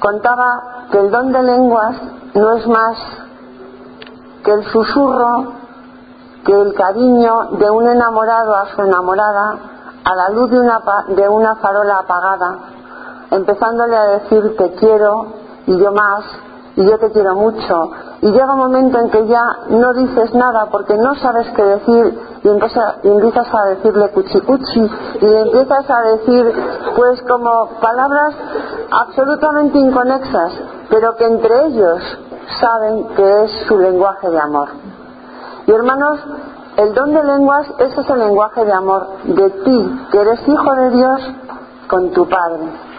contaba 0.00 0.86
que 0.90 0.98
el 0.98 1.10
don 1.10 1.32
de 1.32 1.42
lenguas 1.42 1.96
no 2.34 2.52
es 2.52 2.66
más 2.66 2.96
que 4.44 4.52
el 4.52 4.64
susurro, 4.70 5.52
que 6.44 6.52
el 6.52 6.74
cariño 6.74 7.50
de 7.58 7.70
un 7.70 7.88
enamorado 7.88 8.56
a 8.56 8.66
su 8.74 8.82
enamorada 8.82 9.56
a 10.04 10.14
la 10.14 10.30
luz 10.30 10.50
de 10.50 10.58
una, 10.58 10.80
de 11.08 11.28
una 11.28 11.56
farola 11.56 11.98
apagada, 11.98 12.58
empezándole 13.30 13.96
a 13.96 14.04
decir 14.04 14.56
te 14.56 14.72
quiero 14.72 15.26
y 15.66 15.78
yo 15.78 15.92
más 15.92 16.24
y 16.76 16.88
yo 16.88 16.98
te 16.98 17.10
quiero 17.10 17.34
mucho. 17.34 17.90
Y 18.22 18.30
llega 18.32 18.52
un 18.52 18.58
momento 18.58 18.98
en 18.98 19.10
que 19.10 19.26
ya 19.26 19.44
no 19.70 19.92
dices 19.94 20.34
nada 20.34 20.66
porque 20.70 20.96
no 20.96 21.14
sabes 21.16 21.48
qué 21.54 21.62
decir 21.62 22.18
y, 22.42 22.48
empiezas 22.48 23.54
a 23.54 23.64
decirle 23.66 24.10
cuchi 24.10 24.40
cuchi 24.40 24.90
y 25.20 25.26
empiezas 25.26 25.90
a 25.90 26.00
decir 26.02 26.52
pues 26.96 27.22
como 27.22 27.68
palabras 27.80 28.34
absolutamente 28.90 29.78
inconexas, 29.78 30.52
pero 30.90 31.16
que 31.16 31.26
entre 31.26 31.66
ellos 31.66 32.00
saben 32.60 33.08
que 33.16 33.44
es 33.44 33.50
su 33.66 33.78
lenguaje 33.78 34.30
de 34.30 34.40
amor. 34.40 34.68
Y 35.66 35.72
hermanos, 35.72 36.20
el 36.76 36.94
don 36.94 37.12
de 37.12 37.22
lenguas, 37.22 37.66
ese 37.78 38.00
es 38.00 38.10
el 38.10 38.18
lenguaje 38.18 38.64
de 38.64 38.72
amor 38.72 39.06
de 39.24 39.50
ti, 39.50 40.06
que 40.10 40.20
eres 40.20 40.40
hijo 40.48 40.74
de 40.74 40.90
Dios, 40.90 41.20
con 41.88 42.10
tu 42.10 42.28
Padre. 42.28 42.89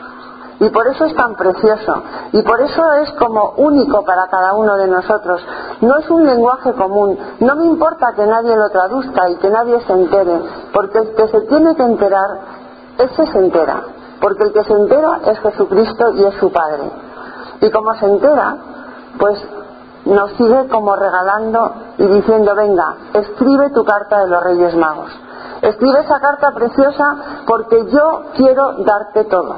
Y 0.61 0.69
por 0.69 0.87
eso 0.87 1.05
es 1.05 1.15
tan 1.15 1.33
precioso. 1.33 2.03
Y 2.33 2.43
por 2.43 2.61
eso 2.61 2.93
es 3.01 3.11
como 3.13 3.53
único 3.57 4.03
para 4.05 4.27
cada 4.27 4.53
uno 4.53 4.77
de 4.77 4.87
nosotros. 4.87 5.43
No 5.81 5.97
es 5.97 6.07
un 6.11 6.23
lenguaje 6.23 6.71
común. 6.73 7.17
No 7.39 7.55
me 7.55 7.65
importa 7.65 8.13
que 8.15 8.27
nadie 8.27 8.55
lo 8.55 8.69
traduzca 8.69 9.27
y 9.31 9.37
que 9.37 9.49
nadie 9.49 9.81
se 9.81 9.91
entere. 9.91 10.39
Porque 10.71 10.99
el 10.99 11.15
que 11.15 11.27
se 11.29 11.41
tiene 11.41 11.75
que 11.75 11.81
enterar, 11.81 12.29
ese 12.99 13.25
se 13.25 13.39
entera. 13.39 13.81
porque 14.21 14.43
el 14.43 14.53
que 14.53 14.63
se 14.63 14.73
entera 14.73 15.21
es 15.25 15.39
Jesucristo 15.39 16.11
y 16.11 16.25
es 16.25 16.35
su 16.35 16.51
Padre. 16.51 16.91
Y 17.61 17.71
como 17.71 17.95
se 17.95 18.05
entera, 18.05 18.55
pues 19.17 19.43
nos 20.05 20.31
sigue 20.33 20.67
como 20.67 20.95
regalando 20.95 21.73
y 21.97 22.05
diciendo, 22.05 22.53
venga, 22.53 22.97
escribe 23.13 23.71
tu 23.71 23.83
carta 23.83 24.19
de 24.19 24.27
los 24.27 24.43
Reyes 24.43 24.75
Magos. 24.75 25.09
Escribe 25.63 26.01
esa 26.01 26.19
carta 26.19 26.51
preciosa 26.53 27.15
porque 27.47 27.83
yo 27.91 28.25
quiero 28.35 28.73
darte 28.83 29.23
todo. 29.23 29.55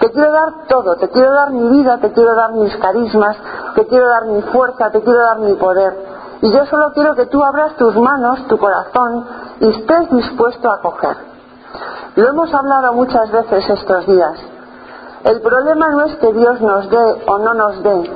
Te 0.00 0.12
quiero 0.12 0.32
dar 0.32 0.66
todo, 0.68 0.96
te 0.96 1.08
quiero 1.08 1.32
dar 1.32 1.50
mi 1.50 1.68
vida, 1.70 1.98
te 1.98 2.12
quiero 2.12 2.34
dar 2.34 2.52
mis 2.52 2.76
carismas, 2.76 3.36
te 3.74 3.86
quiero 3.86 4.08
dar 4.08 4.26
mi 4.26 4.42
fuerza, 4.42 4.90
te 4.90 5.02
quiero 5.02 5.20
dar 5.20 5.38
mi 5.40 5.54
poder. 5.54 6.18
Y 6.40 6.52
yo 6.52 6.66
solo 6.66 6.92
quiero 6.92 7.16
que 7.16 7.26
tú 7.26 7.42
abras 7.42 7.76
tus 7.76 7.96
manos, 7.96 8.46
tu 8.46 8.58
corazón 8.58 9.26
y 9.60 9.68
estés 9.68 10.10
dispuesto 10.10 10.70
a 10.70 10.80
coger. 10.80 11.16
Lo 12.14 12.28
hemos 12.28 12.54
hablado 12.54 12.92
muchas 12.94 13.30
veces 13.32 13.68
estos 13.68 14.06
días. 14.06 14.38
El 15.24 15.40
problema 15.40 15.90
no 15.90 16.02
es 16.02 16.16
que 16.16 16.32
Dios 16.32 16.60
nos 16.60 16.88
dé 16.88 17.24
o 17.26 17.38
no 17.38 17.54
nos 17.54 17.82
dé. 17.82 18.10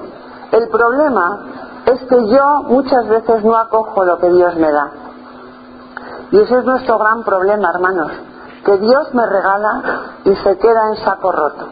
El 0.53 0.69
problema 0.69 1.47
es 1.87 2.01
que 2.05 2.29
yo 2.29 2.63
muchas 2.69 3.09
veces 3.09 3.45
no 3.45 3.57
acojo 3.57 4.05
lo 4.05 4.19
que 4.19 4.31
Dios 4.31 4.55
me 4.57 4.71
da. 4.71 4.91
Y 6.31 6.39
ese 6.39 6.59
es 6.59 6.65
nuestro 6.65 6.99
gran 6.99 7.25
problema, 7.25 7.71
hermanos, 7.71 8.13
que 8.65 8.79
Dios 8.79 9.15
me 9.15 9.27
regala 9.27 9.83
y 10.25 10.35
se 10.37 10.59
queda 10.59 10.89
en 10.89 10.97
saco 11.05 11.33
roto. 11.33 11.69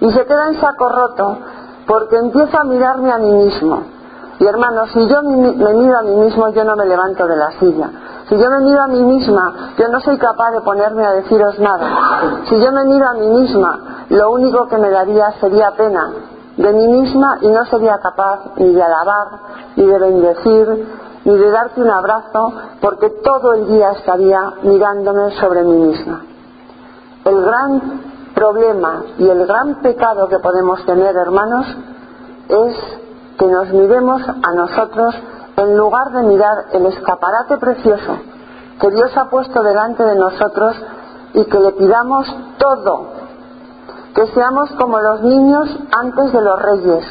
Y 0.00 0.12
se 0.12 0.26
queda 0.26 0.48
en 0.48 0.60
saco 0.60 0.88
roto 0.88 1.38
porque 1.86 2.16
empiezo 2.16 2.58
a 2.58 2.64
mirarme 2.64 3.12
a 3.12 3.18
mí 3.18 3.32
mismo. 3.32 3.82
Y 4.38 4.46
hermanos, 4.46 4.90
si 4.92 5.08
yo 5.08 5.22
me 5.22 5.74
miro 5.74 5.98
a 5.98 6.02
mí 6.02 6.14
mismo, 6.16 6.50
yo 6.50 6.64
no 6.64 6.76
me 6.76 6.84
levanto 6.84 7.26
de 7.26 7.36
la 7.36 7.52
silla. 7.58 7.90
Si 8.28 8.36
yo 8.36 8.50
me 8.50 8.60
miro 8.60 8.82
a 8.82 8.88
mí 8.88 9.02
misma, 9.02 9.72
yo 9.78 9.88
no 9.88 10.00
soy 10.00 10.18
capaz 10.18 10.50
de 10.50 10.60
ponerme 10.60 11.06
a 11.06 11.12
deciros 11.12 11.58
nada. 11.58 12.42
Si 12.48 12.60
yo 12.60 12.72
me 12.72 12.84
miro 12.84 13.08
a 13.08 13.14
mí 13.14 13.28
misma, 13.28 14.04
lo 14.10 14.32
único 14.32 14.66
que 14.66 14.76
me 14.78 14.90
daría 14.90 15.30
sería 15.40 15.70
pena 15.70 16.12
de 16.56 16.72
mí 16.72 16.88
misma 16.88 17.38
y 17.42 17.48
no 17.48 17.64
sería 17.66 17.98
capaz 17.98 18.56
ni 18.56 18.72
de 18.72 18.82
alabar, 18.82 19.28
ni 19.76 19.86
de 19.86 19.98
bendecir, 19.98 20.88
ni 21.24 21.36
de 21.36 21.50
darte 21.50 21.80
un 21.82 21.90
abrazo, 21.90 22.52
porque 22.80 23.10
todo 23.22 23.54
el 23.54 23.66
día 23.66 23.92
estaría 23.92 24.52
mirándome 24.62 25.32
sobre 25.38 25.62
mí 25.62 25.88
misma. 25.88 26.22
El 27.24 27.42
gran 27.42 28.02
problema 28.34 29.02
y 29.18 29.28
el 29.28 29.46
gran 29.46 29.76
pecado 29.82 30.28
que 30.28 30.38
podemos 30.38 30.84
tener, 30.86 31.16
hermanos, 31.16 31.66
es 32.48 32.76
que 33.38 33.46
nos 33.46 33.72
miremos 33.72 34.22
a 34.22 34.52
nosotros 34.52 35.14
en 35.56 35.76
lugar 35.76 36.12
de 36.12 36.22
mirar 36.22 36.66
el 36.72 36.86
escaparate 36.86 37.56
precioso 37.58 38.18
que 38.80 38.90
Dios 38.90 39.16
ha 39.16 39.28
puesto 39.30 39.62
delante 39.62 40.02
de 40.02 40.16
nosotros 40.16 40.76
y 41.34 41.44
que 41.44 41.58
le 41.58 41.72
pidamos 41.72 42.26
todo, 42.58 43.08
que 44.16 44.26
seamos 44.28 44.70
como 44.80 44.98
los 44.98 45.20
niños 45.20 45.68
antes 45.94 46.32
de 46.32 46.40
los 46.40 46.62
reyes, 46.62 47.04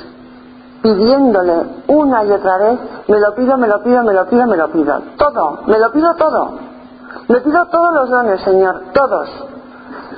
pidiéndole 0.81 1.83
una 1.87 2.23
y 2.25 2.31
otra 2.31 2.57
vez, 2.57 2.79
me 3.07 3.19
lo 3.19 3.35
pido, 3.35 3.57
me 3.59 3.67
lo 3.67 3.83
pido, 3.83 4.03
me 4.03 4.13
lo 4.13 4.25
pido, 4.25 4.47
me 4.47 4.57
lo 4.57 4.71
pido, 4.71 5.01
todo, 5.15 5.59
me 5.67 5.77
lo 5.77 5.91
pido 5.91 6.15
todo, 6.15 6.49
me 7.27 7.41
pido 7.41 7.65
todos 7.67 7.93
los 7.93 8.09
dones, 8.09 8.41
Señor, 8.41 8.85
todos. 8.91 9.29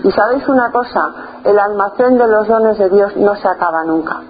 Y 0.04 0.12
sabéis 0.12 0.48
una 0.48 0.72
cosa, 0.72 1.12
el 1.44 1.60
almacén 1.60 2.18
de 2.18 2.28
los 2.28 2.48
dones 2.48 2.78
de 2.78 2.90
Dios 2.90 3.18
no 3.18 3.36
se 3.36 3.50
acaba 3.50 3.84
nunca. 3.84 4.22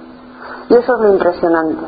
Y 0.69 0.75
eso 0.75 0.95
es 0.95 1.01
lo 1.01 1.09
impresionante. 1.09 1.85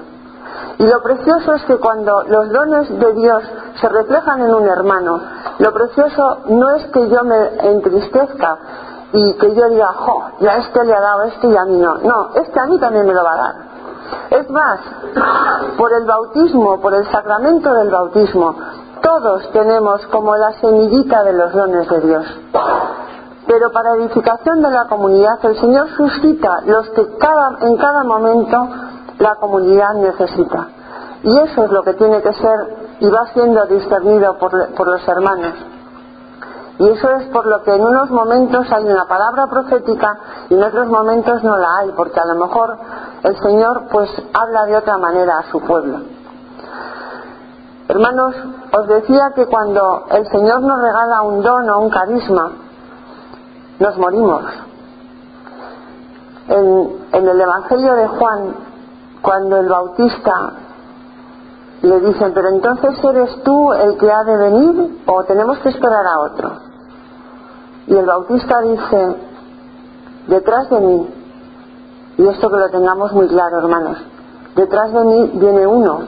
Y 0.78 0.86
lo 0.86 1.02
precioso 1.02 1.56
es 1.56 1.64
que 1.66 1.78
cuando 1.78 2.24
los 2.24 2.50
dones 2.50 2.90
de 3.00 3.14
Dios 3.14 3.44
se 3.82 3.90
reflejan 3.90 4.42
en 4.42 4.54
un 4.54 4.68
hermano, 4.68 5.20
lo 5.58 5.74
precioso 5.74 6.42
no 6.48 6.70
es 6.76 6.86
que 6.88 7.10
yo 7.10 7.24
me 7.24 7.72
entristezca 7.72 8.58
y 9.12 9.34
que 9.34 9.56
yo 9.56 9.70
diga, 9.70 9.94
jo, 9.94 10.24
ya 10.40 10.58
este 10.58 10.84
le 10.84 10.94
ha 10.94 11.02
dado 11.02 11.24
esto 11.24 11.50
y 11.50 11.58
a 11.58 11.66
mí 11.66 11.78
no. 11.78 11.96
No, 11.96 12.30
es 12.36 12.50
que 12.50 12.60
a 12.60 12.66
mí 12.66 12.80
también 12.80 13.06
me 13.08 13.14
lo 13.14 13.24
va 13.24 13.34
a 13.34 13.38
dar. 13.38 13.56
Es 14.30 14.50
más, 14.50 14.80
por 15.78 15.92
el 15.94 16.06
bautismo, 16.06 16.80
por 16.80 16.94
el 16.94 17.10
sacramento 17.12 17.74
del 17.74 17.90
bautismo, 17.90 18.56
todos 19.02 19.52
tenemos 19.52 20.06
como 20.08 20.36
la 20.36 20.54
semillita 20.54 21.24
de 21.24 21.34
los 21.34 21.54
dones 21.54 21.90
de 21.90 22.00
Dios. 22.02 22.26
Pero 23.48 23.72
para 23.72 23.96
edificación 23.96 24.62
de 24.62 24.70
la 24.70 24.86
comunidad, 24.86 25.44
el 25.44 25.60
Señor 25.60 25.90
suscita 25.98 26.62
los 26.66 26.90
que 26.92 27.02
en 27.02 27.78
cada 27.78 28.04
momento 28.04 28.70
la 29.18 29.36
comunidad 29.36 29.96
necesita. 29.96 30.68
Y 31.24 31.38
eso 31.40 31.64
es 31.64 31.72
lo 31.72 31.82
que 31.84 31.94
tiene 31.94 32.22
que 32.22 32.34
ser 32.34 32.78
y 33.00 33.10
va 33.10 33.26
siendo 33.34 33.66
discernido 33.66 34.38
por, 34.38 34.74
por 34.76 34.88
los 34.88 35.08
hermanos. 35.08 35.54
Y 36.80 36.88
eso 36.88 37.12
es 37.12 37.28
por 37.28 37.46
lo 37.46 37.62
que 37.64 37.76
en 37.76 37.84
unos 37.84 38.10
momentos 38.10 38.66
hay 38.72 38.86
una 38.86 39.06
palabra 39.06 39.48
profética 39.48 40.18
y 40.50 40.54
en 40.54 40.64
otros 40.64 40.88
momentos 40.88 41.44
no 41.44 41.58
la 41.58 41.78
hay, 41.80 41.92
porque 41.92 42.22
a 42.22 42.26
lo 42.26 42.36
mejor 42.36 42.78
el 43.22 43.38
Señor 43.42 43.84
pues 43.92 44.10
habla 44.34 44.66
de 44.66 44.78
otra 44.78 44.98
manera 44.98 45.40
a 45.40 45.52
su 45.52 45.60
pueblo. 45.60 46.00
Hermanos, 47.90 48.34
os 48.72 48.88
decía 48.88 49.34
que 49.36 49.48
cuando 49.48 50.06
el 50.12 50.26
Señor 50.30 50.62
nos 50.62 50.82
regala 50.82 51.22
un 51.24 51.42
don 51.42 51.70
o 51.70 51.80
un 51.80 51.90
carisma, 51.90 52.52
nos 53.80 53.98
morimos. 53.98 54.44
En, 56.48 57.00
el 57.12 57.42
Evangelio 57.42 57.94
de 57.94 58.08
Juan, 58.08 58.56
cuando 59.22 59.58
el 59.58 59.68
Bautista 59.68 60.54
le 61.82 62.00
dicen, 62.00 62.32
pero 62.34 62.50
entonces 62.50 63.04
eres 63.04 63.44
tú 63.44 63.74
el 63.74 63.98
que 63.98 64.10
ha 64.10 64.24
de 64.24 64.38
venir 64.38 65.04
o 65.06 65.24
tenemos 65.26 65.60
que 65.60 65.70
esperar 65.70 66.08
a 66.08 66.20
otro. 66.20 66.69
Y 67.90 67.96
el 67.96 68.06
Bautista 68.06 68.62
dice, 68.62 69.16
detrás 70.28 70.70
de 70.70 70.80
mí, 70.80 71.10
y 72.20 72.28
esto 72.28 72.50
que 72.50 72.58
lo 72.58 72.70
tengamos 72.70 73.12
muy 73.14 73.28
claro, 73.28 73.58
hermanos, 73.58 73.98
detrás 74.56 74.94
de 74.94 75.04
mí 75.06 75.32
viene 75.34 75.66
uno 75.66 76.02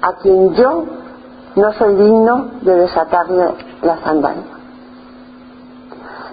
a 0.00 0.14
quien 0.14 0.54
yo 0.54 0.84
no 1.56 1.72
soy 1.74 1.94
digno 1.94 2.52
de 2.62 2.74
desatarle 2.74 3.54
la 3.82 3.98
sandalia. 3.98 4.44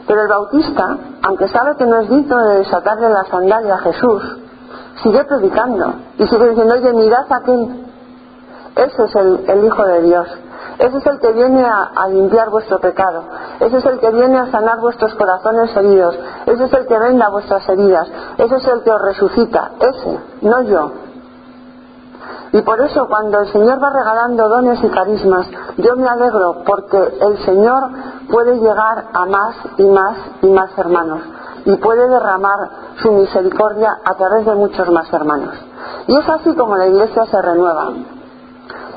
Pero 0.08 0.22
el 0.22 0.28
bautista, 0.30 0.98
aunque 1.28 1.50
sabe 1.50 1.76
que 1.76 1.86
no 1.86 2.00
es 2.00 2.10
digno 2.10 2.40
de 2.48 2.58
desatarle 2.60 3.10
la 3.10 3.26
sandalia 3.26 3.76
a 3.76 3.80
Jesús, 3.80 4.24
sigue 5.04 5.22
predicando 5.26 5.96
y 6.18 6.26
sigue 6.28 6.48
diciendo, 6.48 6.76
oye, 6.76 6.94
mirad 6.94 7.30
a 7.30 7.36
aquel. 7.36 7.86
Ese 8.76 9.04
es 9.04 9.16
el, 9.16 9.66
Hijo 9.66 9.86
de 9.86 10.02
Dios. 10.04 10.28
Ese 10.80 10.98
es 10.98 11.06
el 11.06 11.20
que 11.20 11.34
viene 11.34 11.66
a, 11.66 12.08
limpiar 12.08 12.50
vuestro 12.50 12.80
pecado. 12.80 13.24
Ese 13.60 13.78
es 13.78 13.86
el 13.86 14.00
que 14.00 14.12
viene 14.12 14.40
a 14.40 14.50
sanar 14.50 14.80
vuestros 14.80 15.14
corazones 15.16 15.76
heridos. 15.76 16.18
Ese 16.46 16.64
es 16.64 16.74
el 16.74 16.88
que 16.88 16.98
venda 16.98 17.30
vuestras 17.30 17.68
heridas. 17.68 18.08
Ese 18.38 18.56
es 18.56 18.66
el 18.66 18.82
que 18.84 18.92
os 18.92 19.02
resucita. 19.02 19.72
Ese, 19.80 20.20
no 20.42 20.62
yo. 20.62 20.92
Y 22.54 22.62
por 22.62 22.80
eso 22.80 23.08
cuando 23.08 23.42
el 23.42 23.52
Señor 23.52 23.84
va 23.84 23.90
regalando 23.90 24.48
dones 24.48 24.82
y 24.82 24.90
carismas, 24.90 25.48
yo 25.78 25.96
me 25.98 26.08
alegro 26.08 26.64
porque 26.66 26.98
el 26.98 27.38
Señor 27.46 27.84
puede 28.32 28.58
llegar 28.58 29.06
a 29.14 29.26
más 29.26 29.56
y 29.78 29.84
más 29.84 30.18
y 30.42 30.48
más 30.48 30.78
hermanos 30.78 31.20
y 31.66 31.76
puede 31.76 32.08
derramar 32.08 32.70
su 33.02 33.12
misericordia 33.12 34.00
a 34.06 34.16
través 34.16 34.46
de 34.46 34.56
muchos 34.56 34.90
más 34.90 35.12
hermanos. 35.12 35.56
Y 36.08 36.18
es 36.18 36.30
así 36.30 36.56
como 36.56 36.78
la 36.78 36.88
iglesia 36.88 37.26
se 37.26 37.42
renueva. 37.42 37.90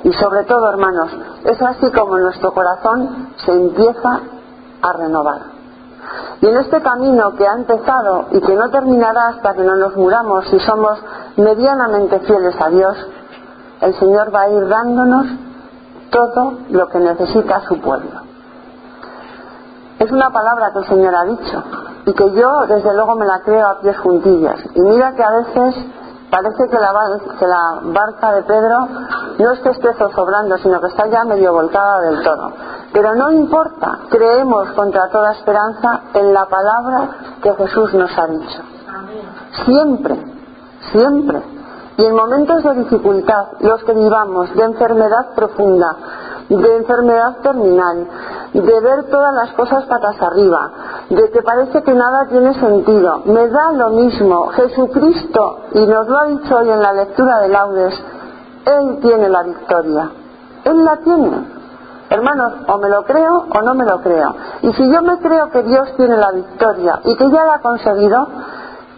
Y 0.04 0.12
sobre 0.14 0.44
todo, 0.44 0.68
hermanos, 0.68 1.10
es 1.44 1.62
así 1.62 1.90
como 1.92 2.18
nuestro 2.18 2.52
corazón 2.52 3.28
se 3.44 3.52
empieza 3.52 4.20
a 4.82 4.92
renovar. 4.92 5.42
Y 6.40 6.46
en 6.48 6.56
este 6.56 6.82
camino 6.82 7.34
que 7.36 7.46
ha 7.46 7.54
empezado 7.54 8.26
y 8.32 8.40
que 8.40 8.56
no 8.56 8.68
terminará 8.70 9.28
hasta 9.28 9.54
que 9.54 9.62
no 9.62 9.76
nos 9.76 9.96
muramos 9.96 10.44
si 10.48 10.58
somos 10.60 10.98
medianamente 11.36 12.18
fieles 12.20 12.60
a 12.60 12.68
Dios, 12.68 12.96
el 13.80 13.94
Señor 13.94 14.34
va 14.34 14.42
a 14.42 14.50
ir 14.50 14.68
dándonos 14.68 15.26
todo 16.10 16.58
lo 16.70 16.88
que 16.88 16.98
necesita 16.98 17.60
su 17.68 17.80
pueblo. 17.80 18.22
Es 19.98 20.10
una 20.10 20.30
palabra 20.30 20.72
que 20.72 20.80
el 20.80 20.86
Señor 20.86 21.14
ha 21.14 21.24
dicho 21.24 21.62
y 22.06 22.12
que 22.12 22.32
yo 22.32 22.66
desde 22.66 22.92
luego 22.92 23.14
me 23.14 23.26
la 23.26 23.40
creo 23.42 23.68
a 23.68 23.80
pies 23.80 23.96
juntillas. 23.98 24.58
Y 24.74 24.80
mira 24.80 25.14
que 25.14 25.22
a 25.22 25.30
veces 25.30 25.86
parece 26.33 26.66
que 26.71 26.79
la, 26.79 27.21
que 27.38 27.47
la 27.47 27.81
barca 27.83 28.33
de 28.33 28.42
Pedro 28.45 28.88
no 29.38 29.53
es 29.53 29.61
que 29.61 29.68
esté 29.68 29.92
zozobrando, 29.95 30.57
sino 30.57 30.81
que 30.81 30.87
está 30.87 31.07
ya 31.09 31.25
medio 31.25 31.53
volcada 31.53 32.01
del 32.01 32.25
todo. 32.25 32.53
Pero 32.90 33.14
no 33.14 33.31
importa, 33.33 33.99
creemos 34.09 34.71
contra 34.71 35.11
toda 35.11 35.33
esperanza 35.33 36.01
en 36.14 36.33
la 36.33 36.47
palabra 36.47 37.09
que 37.42 37.53
Jesús 37.53 37.92
nos 37.92 38.18
ha 38.18 38.27
dicho. 38.29 38.62
Siempre, 39.66 40.25
siempre 40.90 41.42
y 41.99 42.05
en 42.05 42.14
momentos 42.14 42.62
de 42.62 42.75
dificultad, 42.75 43.49
los 43.61 43.85
que 43.85 43.92
vivamos 43.92 44.55
de 44.55 44.64
enfermedad 44.64 45.35
profunda, 45.35 45.95
de 46.56 46.76
enfermedad 46.76 47.36
terminal, 47.42 48.06
de 48.52 48.80
ver 48.80 49.04
todas 49.04 49.34
las 49.34 49.52
cosas 49.52 49.84
patas 49.86 50.20
arriba, 50.20 50.70
de 51.08 51.30
que 51.30 51.42
parece 51.42 51.82
que 51.82 51.94
nada 51.94 52.26
tiene 52.28 52.54
sentido, 52.54 53.22
me 53.24 53.48
da 53.48 53.72
lo 53.72 53.90
mismo. 53.90 54.48
Jesucristo, 54.48 55.60
y 55.72 55.86
nos 55.86 56.08
lo 56.08 56.18
ha 56.18 56.26
dicho 56.26 56.56
hoy 56.56 56.68
en 56.68 56.82
la 56.82 56.92
lectura 56.92 57.40
de 57.40 57.48
laudes, 57.48 57.94
Él 58.66 58.98
tiene 59.00 59.28
la 59.28 59.42
victoria. 59.42 60.10
Él 60.64 60.84
la 60.84 60.96
tiene. 60.98 61.62
Hermanos, 62.10 62.52
o 62.68 62.78
me 62.78 62.90
lo 62.90 63.04
creo 63.04 63.46
o 63.48 63.62
no 63.62 63.74
me 63.74 63.86
lo 63.86 64.02
creo. 64.02 64.34
Y 64.60 64.72
si 64.74 64.92
yo 64.92 65.00
me 65.00 65.18
creo 65.18 65.50
que 65.50 65.62
Dios 65.62 65.88
tiene 65.96 66.16
la 66.18 66.30
victoria 66.32 67.00
y 67.04 67.16
que 67.16 67.30
ya 67.30 67.44
la 67.44 67.54
ha 67.54 67.60
conseguido, 67.60 68.28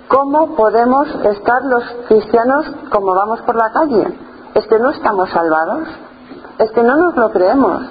¿cómo 0.08 0.56
podemos 0.56 1.06
estar 1.22 1.62
los 1.64 1.84
cristianos 2.08 2.66
como 2.90 3.14
vamos 3.14 3.40
por 3.42 3.54
la 3.54 3.70
calle? 3.70 4.18
¿Es 4.54 4.66
que 4.66 4.80
no 4.80 4.90
estamos 4.90 5.30
salvados? 5.30 5.88
¿Es 6.58 6.70
que 6.70 6.82
no 6.82 6.96
nos 6.96 7.16
lo 7.16 7.30
creemos? 7.30 7.82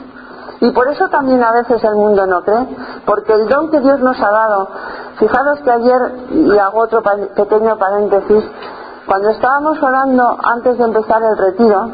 Y 0.62 0.72
por 0.72 0.88
eso 0.88 1.10
también 1.10 1.44
a 1.44 1.52
veces 1.52 1.84
el 1.84 1.96
mundo 1.96 2.26
no 2.26 2.42
cree, 2.44 2.68
porque 3.06 3.34
el 3.34 3.50
don 3.50 3.70
que 3.70 3.82
Dios 3.82 4.00
nos 4.00 4.18
ha 4.22 4.32
dado, 4.32 4.70
fijaros 5.18 5.60
que 5.60 5.72
ayer, 5.72 6.02
y 6.32 6.58
hago 6.58 6.80
otro 6.80 7.02
pequeño 7.36 7.78
paréntesis, 7.78 8.46
cuando 9.06 9.30
estábamos 9.30 9.82
orando 9.84 10.38
antes 10.42 10.78
de 10.78 10.84
empezar 10.86 11.22
el 11.22 11.38
retiro, 11.38 11.92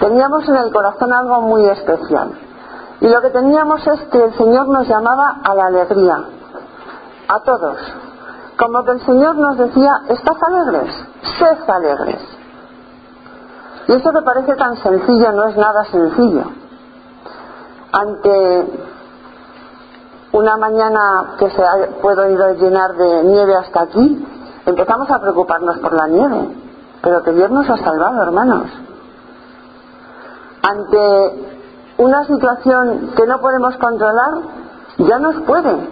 teníamos 0.00 0.48
en 0.48 0.56
el 0.56 0.72
corazón 0.72 1.12
algo 1.12 1.42
muy 1.42 1.66
especial. 1.66 2.32
Y 3.00 3.08
lo 3.08 3.20
que 3.20 3.30
teníamos 3.30 3.86
es 3.86 4.00
que 4.10 4.24
el 4.24 4.34
Señor 4.38 4.68
nos 4.68 4.88
llamaba 4.88 5.40
a 5.44 5.54
la 5.54 5.66
alegría, 5.66 6.24
a 7.28 7.40
todos. 7.40 7.76
Como 8.58 8.84
que 8.84 8.92
el 8.92 9.04
Señor 9.04 9.36
nos 9.36 9.58
decía, 9.58 10.00
estás 10.08 10.36
alegres, 10.42 10.94
sed 11.38 11.68
alegres. 11.68 12.33
Y 13.86 13.92
eso 13.92 14.12
que 14.12 14.22
parece 14.22 14.54
tan 14.54 14.76
sencillo 14.76 15.32
no 15.32 15.44
es 15.44 15.56
nada 15.56 15.84
sencillo. 15.84 16.44
Ante 17.92 18.66
una 20.32 20.56
mañana 20.56 21.34
que 21.38 21.50
se 21.50 21.62
ha 21.62 22.00
podido 22.00 22.54
llenar 22.54 22.94
de 22.94 23.24
nieve 23.24 23.54
hasta 23.54 23.82
aquí, 23.82 24.26
empezamos 24.66 25.10
a 25.10 25.20
preocuparnos 25.20 25.78
por 25.78 25.92
la 25.92 26.08
nieve. 26.08 26.48
Pero 27.02 27.22
que 27.22 27.32
Dios 27.32 27.50
nos 27.50 27.68
ha 27.68 27.76
salvado, 27.76 28.22
hermanos. 28.22 28.70
Ante 30.62 31.54
una 31.98 32.24
situación 32.24 33.12
que 33.14 33.26
no 33.26 33.40
podemos 33.40 33.76
controlar, 33.76 34.32
ya 34.98 35.18
nos 35.18 35.42
puede. 35.42 35.88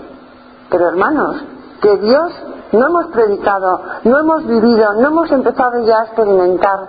Pero 0.71 0.89
hermanos, 0.89 1.37
que 1.83 1.99
Dios 1.99 2.33
no 2.73 2.87
hemos 2.87 3.07
predicado, 3.09 3.83
no 4.05 4.19
hemos 4.19 4.47
vivido, 4.47 4.95
no 4.95 5.09
hemos 5.09 5.31
empezado 5.31 5.85
ya 5.85 5.99
a 5.99 6.05
experimentar 6.05 6.89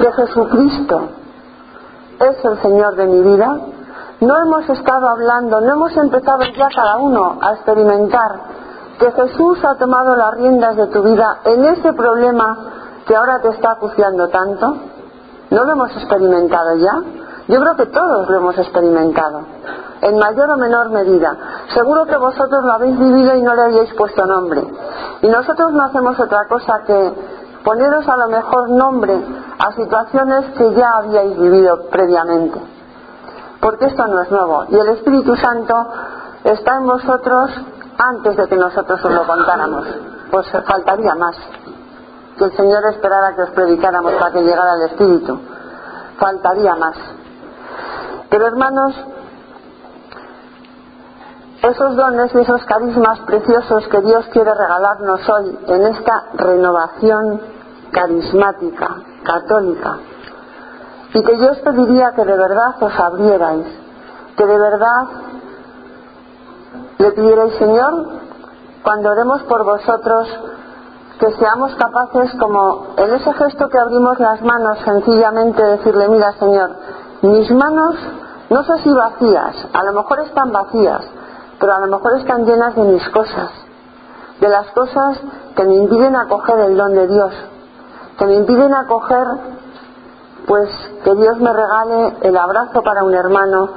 que 0.00 0.12
Jesucristo 0.12 1.00
es 2.18 2.44
el 2.44 2.62
Señor 2.62 2.96
de 2.96 3.06
mi 3.06 3.22
vida, 3.22 3.58
no 4.20 4.36
hemos 4.36 4.68
estado 4.68 5.08
hablando, 5.08 5.60
no 5.60 5.72
hemos 5.72 5.96
empezado 5.96 6.40
ya 6.56 6.68
cada 6.74 6.96
uno 6.96 7.38
a 7.40 7.52
experimentar 7.52 8.40
que 8.98 9.10
Jesús 9.12 9.64
ha 9.64 9.76
tomado 9.76 10.14
las 10.16 10.34
riendas 10.34 10.76
de 10.76 10.86
tu 10.88 11.02
vida 11.02 11.38
en 11.44 11.64
ese 11.64 11.92
problema 11.92 12.58
que 13.06 13.16
ahora 13.16 13.40
te 13.40 13.48
está 13.48 13.72
acuciando 13.72 14.28
tanto, 14.28 14.76
¿no 15.50 15.64
lo 15.64 15.72
hemos 15.72 15.96
experimentado 15.96 16.76
ya? 16.76 17.02
Yo 17.48 17.58
creo 17.60 17.76
que 17.76 17.86
todos 17.86 18.28
lo 18.28 18.36
hemos 18.36 18.58
experimentado, 18.58 19.40
en 20.02 20.18
mayor 20.18 20.50
o 20.50 20.56
menor 20.56 20.90
medida. 20.90 21.36
Seguro 21.74 22.04
que 22.06 22.16
vosotros 22.16 22.62
lo 22.62 22.72
habéis 22.72 22.98
vivido 22.98 23.34
y 23.34 23.42
no 23.42 23.54
le 23.54 23.62
habéis 23.62 23.92
puesto 23.94 24.24
nombre. 24.26 24.62
Y 25.22 25.28
nosotros 25.28 25.72
no 25.72 25.84
hacemos 25.84 26.20
otra 26.20 26.46
cosa 26.46 26.82
que 26.86 27.12
poneros 27.64 28.08
a 28.08 28.16
lo 28.16 28.28
mejor 28.28 28.70
nombre 28.70 29.20
a 29.58 29.72
situaciones 29.72 30.46
que 30.56 30.74
ya 30.74 30.90
habíais 30.98 31.38
vivido 31.38 31.88
previamente. 31.90 32.60
Porque 33.60 33.86
esto 33.86 34.06
no 34.06 34.22
es 34.22 34.30
nuevo. 34.30 34.64
Y 34.70 34.78
el 34.78 34.88
Espíritu 34.88 35.36
Santo 35.36 35.86
está 36.44 36.76
en 36.76 36.86
vosotros 36.86 37.50
antes 37.98 38.36
de 38.36 38.48
que 38.48 38.56
nosotros 38.56 39.04
os 39.04 39.12
lo 39.12 39.26
contáramos. 39.26 39.86
Pues 40.30 40.46
faltaría 40.66 41.14
más. 41.14 41.36
Que 42.38 42.44
el 42.44 42.56
Señor 42.56 42.86
esperara 42.86 43.34
que 43.34 43.42
os 43.42 43.50
predicáramos 43.50 44.14
para 44.14 44.32
que 44.32 44.42
llegara 44.42 44.74
el 44.74 44.82
Espíritu. 44.90 45.38
Faltaría 46.18 46.74
más. 46.76 46.96
Pero 48.30 48.46
hermanos, 48.46 48.94
esos 51.62 51.96
dones 51.96 52.34
y 52.34 52.38
esos 52.38 52.64
carismas 52.64 53.20
preciosos 53.20 53.86
que 53.88 54.00
Dios 54.00 54.26
quiere 54.32 54.54
regalarnos 54.54 55.28
hoy 55.28 55.58
en 55.66 55.86
esta 55.86 56.24
renovación 56.34 57.40
carismática, 57.92 58.96
católica, 59.24 59.98
y 61.12 61.22
que 61.22 61.38
yo 61.38 61.50
os 61.50 61.58
pediría 61.58 62.12
que 62.14 62.24
de 62.24 62.36
verdad 62.36 62.74
os 62.80 62.98
abrierais, 62.98 63.66
que 64.36 64.46
de 64.46 64.58
verdad 64.58 65.08
le 66.98 67.12
pidierais, 67.12 67.54
Señor, 67.54 68.08
cuando 68.82 69.10
oremos 69.10 69.42
por 69.42 69.64
vosotros, 69.64 70.28
que 71.18 71.32
seamos 71.32 71.74
capaces, 71.74 72.32
como 72.38 72.94
en 72.96 73.12
ese 73.12 73.32
gesto 73.34 73.68
que 73.68 73.78
abrimos 73.78 74.18
las 74.18 74.40
manos, 74.40 74.78
sencillamente 74.84 75.62
decirle, 75.62 76.08
mira, 76.08 76.32
Señor, 76.38 76.70
mis 77.20 77.50
manos 77.50 77.96
no 78.48 78.64
sé 78.64 78.78
si 78.82 78.92
vacías, 78.92 79.54
a 79.72 79.84
lo 79.84 79.92
mejor 79.92 80.20
están 80.20 80.50
vacías, 80.50 81.02
pero 81.60 81.74
a 81.74 81.80
lo 81.80 81.88
mejor 81.88 82.14
están 82.14 82.46
llenas 82.46 82.74
de 82.74 82.82
mis 82.82 83.06
cosas, 83.10 83.50
de 84.40 84.48
las 84.48 84.66
cosas 84.70 85.20
que 85.54 85.64
me 85.64 85.74
impiden 85.74 86.16
acoger 86.16 86.58
el 86.60 86.76
don 86.76 86.94
de 86.94 87.06
Dios, 87.06 87.32
que 88.18 88.26
me 88.26 88.34
impiden 88.34 88.74
acoger, 88.74 89.26
pues 90.46 90.70
que 91.04 91.14
Dios 91.14 91.38
me 91.38 91.52
regale 91.52 92.16
el 92.22 92.36
abrazo 92.36 92.82
para 92.82 93.04
un 93.04 93.12
hermano, 93.12 93.68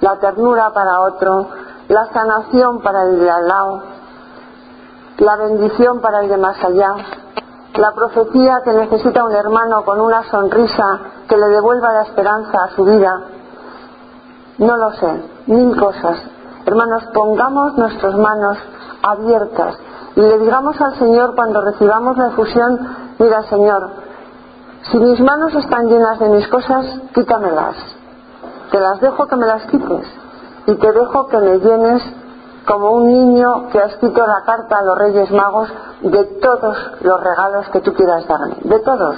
la 0.00 0.16
ternura 0.20 0.70
para 0.72 1.00
otro, 1.00 1.48
la 1.88 2.06
sanación 2.12 2.80
para 2.80 3.02
el 3.02 3.18
de 3.18 3.30
al 3.30 3.48
lado, 3.48 3.82
la 5.18 5.36
bendición 5.36 6.00
para 6.00 6.20
el 6.20 6.28
de 6.28 6.36
más 6.36 6.62
allá, 6.62 6.94
la 7.74 7.92
profecía 7.92 8.60
que 8.64 8.72
necesita 8.72 9.24
un 9.24 9.34
hermano 9.34 9.84
con 9.84 10.00
una 10.00 10.22
sonrisa 10.30 11.00
que 11.28 11.36
le 11.36 11.48
devuelva 11.48 11.92
la 11.92 12.02
esperanza 12.02 12.64
a 12.64 12.68
su 12.70 12.84
vida. 12.84 13.20
No 14.58 14.76
lo 14.76 14.92
sé, 14.92 15.22
mil 15.46 15.76
cosas, 15.78 16.18
Hermanos, 16.66 17.04
pongamos 17.14 17.78
nuestras 17.78 18.14
manos 18.16 18.58
abiertas 19.00 19.78
y 20.16 20.20
le 20.20 20.38
digamos 20.38 20.80
al 20.80 20.98
Señor 20.98 21.36
cuando 21.36 21.60
recibamos 21.60 22.18
la 22.18 22.28
efusión, 22.28 22.78
mira 23.20 23.44
Señor, 23.44 23.90
si 24.90 24.98
mis 24.98 25.20
manos 25.20 25.54
están 25.54 25.86
llenas 25.86 26.18
de 26.18 26.28
mis 26.28 26.48
cosas, 26.48 26.84
quítamelas. 27.14 27.76
Te 28.72 28.80
las 28.80 29.00
dejo 29.00 29.26
que 29.28 29.36
me 29.36 29.46
las 29.46 29.62
quites 29.66 30.06
y 30.66 30.74
te 30.74 30.92
dejo 30.92 31.28
que 31.28 31.38
me 31.38 31.58
llenes 31.60 32.02
como 32.66 32.90
un 32.90 33.06
niño 33.06 33.68
que 33.70 33.78
ha 33.78 33.84
escrito 33.86 34.26
la 34.26 34.42
carta 34.44 34.78
a 34.78 34.82
los 34.82 34.98
Reyes 34.98 35.30
Magos 35.30 35.72
de 36.02 36.24
todos 36.24 36.76
los 37.00 37.22
regalos 37.22 37.68
que 37.70 37.80
tú 37.80 37.94
quieras 37.94 38.26
darme, 38.26 38.56
de 38.64 38.80
todos. 38.80 39.16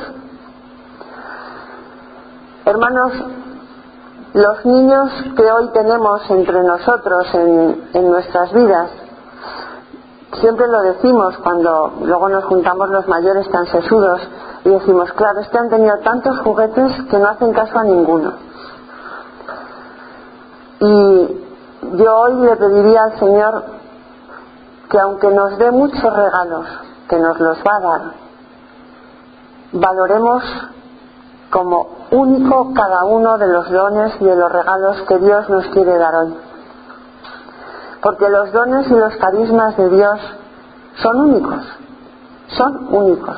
Hermanos, 2.66 3.12
los 4.38 4.64
niños 4.64 5.10
que 5.36 5.50
hoy 5.50 5.68
tenemos 5.72 6.30
entre 6.30 6.62
nosotros 6.62 7.26
en, 7.34 8.08
nuestras 8.08 8.52
vidas, 8.52 8.90
siempre 10.40 10.68
lo 10.68 10.80
decimos 10.82 11.36
cuando 11.38 11.94
luego 12.02 12.28
nos 12.28 12.44
juntamos 12.44 12.88
los 12.90 13.08
mayores 13.08 13.50
tan 13.50 13.66
sesudos 13.66 14.20
y 14.64 14.68
decimos, 14.70 15.12
claro, 15.14 15.40
es 15.40 15.48
que 15.48 15.58
han 15.58 15.68
tenido 15.68 15.98
tantos 15.98 16.38
juguetes 16.40 16.92
que 17.10 17.18
no 17.18 17.28
hacen 17.28 17.52
caso 17.52 17.78
a 17.78 17.84
ninguno. 17.84 18.32
Y 20.80 21.44
yo 21.96 22.16
hoy 22.16 22.34
le 22.34 22.56
pediría 22.56 23.02
al 23.04 23.18
Señor 23.18 23.64
que 24.88 25.00
aunque 25.00 25.30
nos 25.30 25.58
dé 25.58 25.72
muchos 25.72 26.14
regalos, 26.14 26.66
que 27.08 27.18
nos 27.18 27.40
los 27.40 27.58
va 27.58 27.76
a 27.76 27.80
dar, 27.80 28.02
valoremos 29.72 30.44
como 31.50 31.88
único 32.10 32.72
cada 32.74 33.04
uno 33.04 33.38
de 33.38 33.48
los 33.48 33.70
dones 33.70 34.14
y 34.20 34.24
de 34.24 34.36
los 34.36 34.52
regalos 34.52 35.02
que 35.08 35.18
Dios 35.18 35.48
nos 35.48 35.66
quiere 35.68 35.96
dar 35.98 36.14
hoy. 36.14 36.36
Porque 38.02 38.28
los 38.28 38.52
dones 38.52 38.86
y 38.90 38.94
los 38.94 39.16
carismas 39.16 39.76
de 39.76 39.88
Dios 39.88 40.20
son 41.02 41.20
únicos, 41.20 41.64
son 42.48 42.94
únicos. 42.94 43.36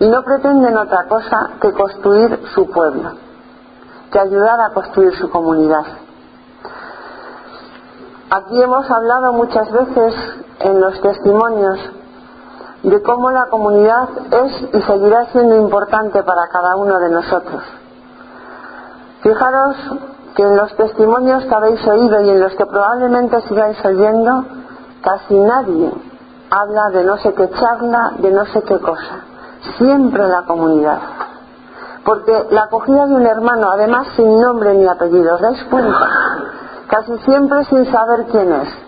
Y 0.00 0.08
no 0.08 0.22
pretenden 0.22 0.76
otra 0.76 1.04
cosa 1.08 1.50
que 1.60 1.72
construir 1.72 2.40
su 2.54 2.70
pueblo, 2.70 3.12
que 4.10 4.18
ayudar 4.18 4.60
a 4.60 4.70
construir 4.70 5.14
su 5.16 5.30
comunidad. 5.30 5.84
Aquí 8.30 8.60
hemos 8.60 8.90
hablado 8.90 9.32
muchas 9.32 9.70
veces 9.70 10.14
en 10.60 10.80
los 10.80 11.00
testimonios 11.00 11.78
de 12.84 13.02
cómo 13.02 13.30
la 13.30 13.46
comunidad 13.46 14.08
es 14.30 14.74
y 14.74 14.82
seguirá 14.82 15.26
siendo 15.32 15.56
importante 15.56 16.22
para 16.22 16.48
cada 16.48 16.76
uno 16.76 16.98
de 16.98 17.08
nosotros. 17.10 17.62
Fijaros 19.22 19.76
que 20.36 20.42
en 20.42 20.56
los 20.56 20.76
testimonios 20.76 21.44
que 21.44 21.54
habéis 21.54 21.86
oído 21.86 22.20
y 22.20 22.28
en 22.28 22.40
los 22.40 22.54
que 22.54 22.66
probablemente 22.66 23.40
sigáis 23.42 23.82
oyendo, 23.84 24.44
casi 25.02 25.34
nadie 25.34 25.92
habla 26.50 26.90
de 26.90 27.04
no 27.04 27.16
sé 27.16 27.32
qué 27.32 27.48
charla, 27.50 28.12
de 28.18 28.30
no 28.30 28.44
sé 28.46 28.62
qué 28.62 28.78
cosa. 28.78 29.20
Siempre 29.78 30.28
la 30.28 30.42
comunidad. 30.42 30.98
Porque 32.04 32.48
la 32.50 32.64
acogida 32.64 33.06
de 33.06 33.14
un 33.14 33.26
hermano, 33.26 33.70
además 33.70 34.08
sin 34.14 34.38
nombre 34.38 34.74
ni 34.74 34.86
apellido, 34.86 35.36
¿os 35.36 35.40
dais 35.40 35.64
cuenta? 35.70 36.08
Casi 36.88 37.16
siempre 37.20 37.64
sin 37.64 37.90
saber 37.90 38.26
quién 38.26 38.52
es 38.52 38.83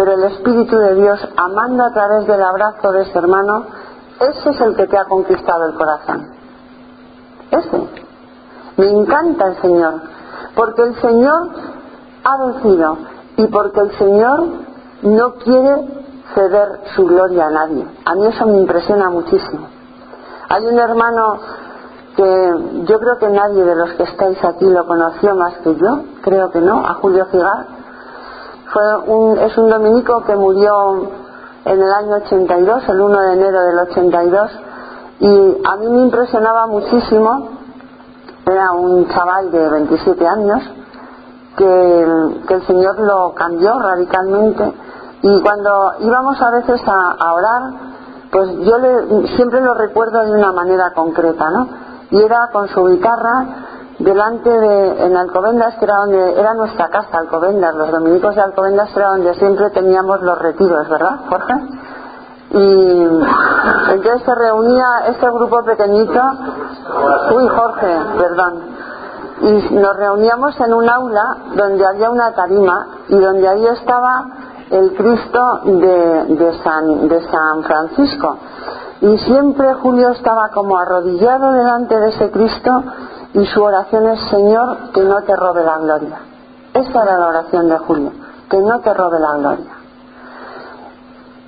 pero 0.00 0.14
el 0.14 0.24
Espíritu 0.32 0.78
de 0.78 0.94
Dios, 0.94 1.20
amando 1.36 1.84
a 1.84 1.92
través 1.92 2.26
del 2.26 2.42
abrazo 2.42 2.90
de 2.90 3.02
ese 3.02 3.18
hermano, 3.18 3.66
ese 4.18 4.48
es 4.48 4.60
el 4.62 4.74
que 4.74 4.86
te 4.86 4.96
ha 4.96 5.04
conquistado 5.04 5.66
el 5.66 5.74
corazón. 5.74 6.26
Ese. 7.50 7.86
Me 8.78 8.88
encanta 8.88 9.48
el 9.48 9.60
Señor, 9.60 10.00
porque 10.54 10.84
el 10.84 10.98
Señor 11.02 11.50
ha 12.24 12.46
vencido 12.46 12.96
y 13.36 13.46
porque 13.48 13.80
el 13.80 13.98
Señor 13.98 14.44
no 15.02 15.34
quiere 15.34 15.86
ceder 16.34 16.80
su 16.96 17.04
gloria 17.04 17.48
a 17.48 17.50
nadie. 17.50 17.86
A 18.06 18.14
mí 18.14 18.26
eso 18.26 18.46
me 18.46 18.56
impresiona 18.56 19.10
muchísimo. 19.10 19.68
Hay 20.48 20.64
un 20.64 20.78
hermano 20.78 21.40
que 22.16 22.54
yo 22.86 22.98
creo 23.00 23.18
que 23.18 23.28
nadie 23.28 23.64
de 23.64 23.74
los 23.74 23.92
que 23.92 24.04
estáis 24.04 24.42
aquí 24.42 24.64
lo 24.64 24.86
conoció 24.86 25.36
más 25.36 25.58
que 25.58 25.74
yo, 25.76 26.04
creo 26.22 26.50
que 26.50 26.62
no, 26.62 26.86
a 26.86 26.94
Julio 26.94 27.26
Cigar. 27.30 27.79
Fue 28.72 28.96
un, 28.98 29.38
es 29.38 29.56
un 29.58 29.68
dominico 29.68 30.22
que 30.24 30.36
murió 30.36 31.10
en 31.64 31.82
el 31.82 31.92
año 31.92 32.16
82, 32.16 32.88
el 32.88 33.00
1 33.00 33.20
de 33.20 33.32
enero 33.32 33.60
del 33.62 33.78
82, 33.78 34.50
y 35.20 35.56
a 35.64 35.76
mí 35.76 35.88
me 35.88 36.00
impresionaba 36.02 36.66
muchísimo, 36.66 37.48
era 38.46 38.72
un 38.72 39.08
chaval 39.08 39.50
de 39.50 39.68
27 39.68 40.26
años, 40.26 40.62
que, 41.56 42.02
el 42.48 42.66
Señor 42.66 43.00
lo 43.00 43.34
cambió 43.34 43.78
radicalmente, 43.78 44.72
y 45.22 45.42
cuando 45.42 45.92
íbamos 46.00 46.40
a 46.40 46.50
veces 46.50 46.80
a, 46.86 47.16
a 47.18 47.34
orar, 47.34 47.62
pues 48.30 48.50
yo 48.60 48.78
le, 48.78 49.28
siempre 49.36 49.60
lo 49.60 49.74
recuerdo 49.74 50.22
de 50.22 50.32
una 50.32 50.52
manera 50.52 50.92
concreta, 50.94 51.50
¿no? 51.50 51.68
Y 52.10 52.22
era 52.22 52.48
con 52.52 52.68
su 52.68 52.84
guitarra 52.86 53.46
delante 54.00 54.50
de, 54.50 55.06
en 55.06 55.16
Alcobendas, 55.16 55.76
que 55.76 55.84
era 55.84 55.96
donde 55.96 56.40
era 56.40 56.54
nuestra 56.54 56.88
casa, 56.88 57.18
Alcobendas, 57.18 57.74
los 57.74 57.90
dominicos 57.90 58.34
de 58.34 58.40
Alcobendas 58.40 58.96
era 58.96 59.08
donde 59.08 59.34
siempre 59.34 59.70
teníamos 59.70 60.22
los 60.22 60.38
retiros, 60.38 60.88
¿verdad, 60.88 61.20
Jorge? 61.28 61.54
Y 62.52 63.02
entonces 63.90 64.22
se 64.24 64.34
reunía 64.34 64.86
este 65.08 65.26
grupo 65.30 65.62
pequeñito, 65.62 66.20
uy 67.34 67.46
Jorge, 67.48 67.98
perdón, 68.18 68.54
y 69.42 69.74
nos 69.74 69.96
reuníamos 69.96 70.58
en 70.60 70.74
un 70.74 70.88
aula 70.88 71.36
donde 71.54 71.86
había 71.86 72.10
una 72.10 72.32
tarima 72.32 72.86
y 73.08 73.18
donde 73.18 73.48
ahí 73.48 73.66
estaba 73.66 74.24
el 74.70 74.94
Cristo 74.94 75.60
de, 75.64 76.24
de, 76.36 76.58
San, 76.62 77.08
de 77.08 77.20
San 77.30 77.62
Francisco. 77.62 78.36
Y 79.00 79.18
siempre 79.18 79.74
Julio 79.74 80.10
estaba 80.10 80.50
como 80.50 80.76
arrodillado 80.76 81.52
delante 81.52 81.98
de 81.98 82.08
ese 82.10 82.30
Cristo 82.30 82.82
y 83.32 83.46
su 83.46 83.62
oración 83.62 84.08
es 84.08 84.20
Señor, 84.28 84.90
que 84.92 85.02
no 85.02 85.22
te 85.22 85.36
robe 85.36 85.64
la 85.64 85.78
gloria. 85.78 86.18
Esa 86.74 87.02
era 87.02 87.18
la 87.18 87.28
oración 87.28 87.68
de 87.68 87.78
Julio, 87.78 88.12
que 88.48 88.58
no 88.58 88.80
te 88.80 88.92
robe 88.92 89.20
la 89.20 89.36
gloria. 89.36 89.76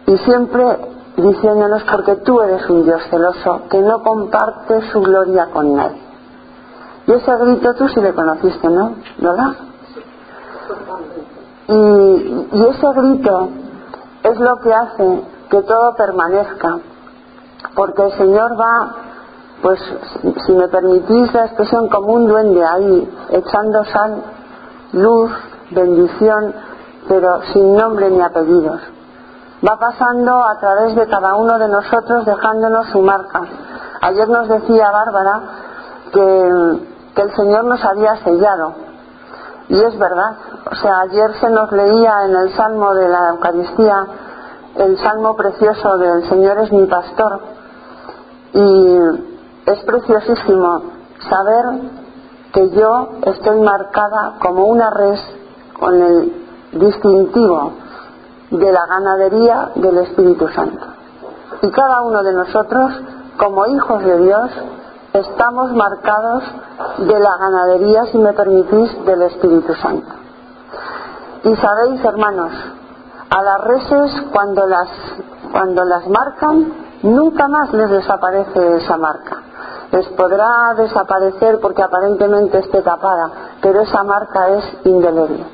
Y 0.07 0.19
siempre 0.19 0.79
diciéndonos, 1.17 1.83
porque 1.85 2.17
tú 2.17 2.41
eres 2.41 2.69
un 2.69 2.85
Dios 2.85 3.03
celoso, 3.11 3.63
que 3.71 3.81
no 3.81 4.03
comparte 4.03 4.91
su 4.91 5.01
gloria 5.01 5.47
con 5.53 5.75
nadie. 5.75 6.01
Y 7.07 7.13
ese 7.13 7.37
grito 7.37 7.75
tú 7.75 7.89
sí 7.89 8.01
le 8.01 8.15
conociste, 8.15 8.69
¿no? 8.69 8.95
¿Verdad? 9.19 9.53
Y, 11.69 12.49
y 12.53 12.67
ese 12.67 12.87
grito 12.95 13.49
es 14.23 14.39
lo 14.39 14.57
que 14.59 14.73
hace 14.73 15.23
que 15.51 15.63
todo 15.63 15.95
permanezca, 15.97 16.79
porque 17.75 18.05
el 18.05 18.13
Señor 18.13 18.59
va 18.59 18.95
pues 19.63 19.81
si 20.47 20.53
me 20.53 20.69
permitís 20.69 21.33
la 21.33 21.47
expresión 21.47 21.89
como 21.89 22.15
un 22.15 22.27
duende 22.27 22.65
ahí, 22.65 23.11
echando 23.31 23.85
sal, 23.85 24.23
luz, 24.93 25.31
bendición, 25.71 26.55
pero 27.09 27.41
sin 27.53 27.77
nombre 27.77 28.11
ni 28.11 28.21
apellidos. 28.21 28.81
Va 29.67 29.79
pasando 29.79 30.45
a 30.45 30.59
través 30.59 30.97
de 30.97 31.07
cada 31.07 31.37
uno 31.37 31.57
de 31.59 31.69
nosotros 31.69 32.27
dejándonos 32.27 32.89
su 32.89 33.01
marca. 33.01 33.43
Ayer 34.01 34.29
nos 34.29 34.49
decía 34.49 34.91
Bárbara 34.91 35.41
que, 36.13 36.79
que 37.15 37.23
el 37.23 37.37
Señor 37.37 37.65
nos 37.65 37.85
había 37.85 38.17
sellado. 38.25 38.75
Y 39.69 39.81
es 39.81 39.97
verdad. 39.97 40.37
O 40.71 40.75
sea, 40.75 41.01
ayer 41.03 41.33
se 41.41 41.49
nos 41.49 41.71
leía 41.71 42.25
en 42.25 42.35
el 42.35 42.57
Salmo 42.57 42.93
de 42.95 43.09
la 43.09 43.31
Eucaristía 43.31 44.07
el 44.75 44.97
Salmo 44.99 45.37
precioso 45.37 45.99
del 45.99 46.27
Señor 46.29 46.59
es 46.59 46.73
mi 46.73 46.87
pastor. 46.87 47.41
Y 48.55 48.99
es 49.67 49.79
preciosísimo 49.85 50.83
saber 51.31 51.65
que 52.53 52.71
yo 52.71 53.11
estoy 53.23 53.61
marcada 53.61 54.35
como 54.41 54.67
una 54.67 54.91
res 54.91 55.21
con 55.79 56.03
el 56.03 56.47
distintivo 56.73 57.73
de 58.51 58.73
la 58.73 58.87
ganadería 58.87 59.71
del 59.77 59.99
Espíritu 59.99 60.49
Santo. 60.49 60.85
Y 61.63 61.71
cada 61.71 62.03
uno 62.03 62.23
de 62.23 62.33
nosotros, 62.33 62.93
como 63.39 63.67
hijos 63.67 64.03
de 64.05 64.19
Dios, 64.19 64.51
estamos 65.13 65.73
marcados 65.73 66.43
de 66.99 67.19
la 67.19 67.37
ganadería, 67.39 68.07
si 68.07 68.19
me 68.19 68.33
permitís, 68.33 69.05
del 69.05 69.23
Espíritu 69.23 69.75
Santo. 69.77 70.09
Y 71.45 71.55
sabéis, 71.57 72.05
hermanos, 72.05 72.53
a 73.31 73.43
las 73.43 73.61
reses 73.63 74.23
cuando 74.33 74.67
las, 74.67 74.89
cuando 75.53 75.85
las 75.85 76.07
marcan, 76.09 76.73
nunca 77.03 77.49
más 77.49 77.73
les 77.73 77.91
desaparece 77.91 78.77
esa 78.77 78.97
marca 78.97 79.43
les 79.93 80.09
podrá 80.09 80.75
desaparecer 80.77 81.61
porque 81.61 81.83
aparentemente 81.83 82.59
esté 82.59 82.81
tapada, 82.83 83.31
pero 83.61 83.83
esa 83.83 84.03
marca 84.03 84.49
es 84.49 84.65
indeleble. 84.85 85.45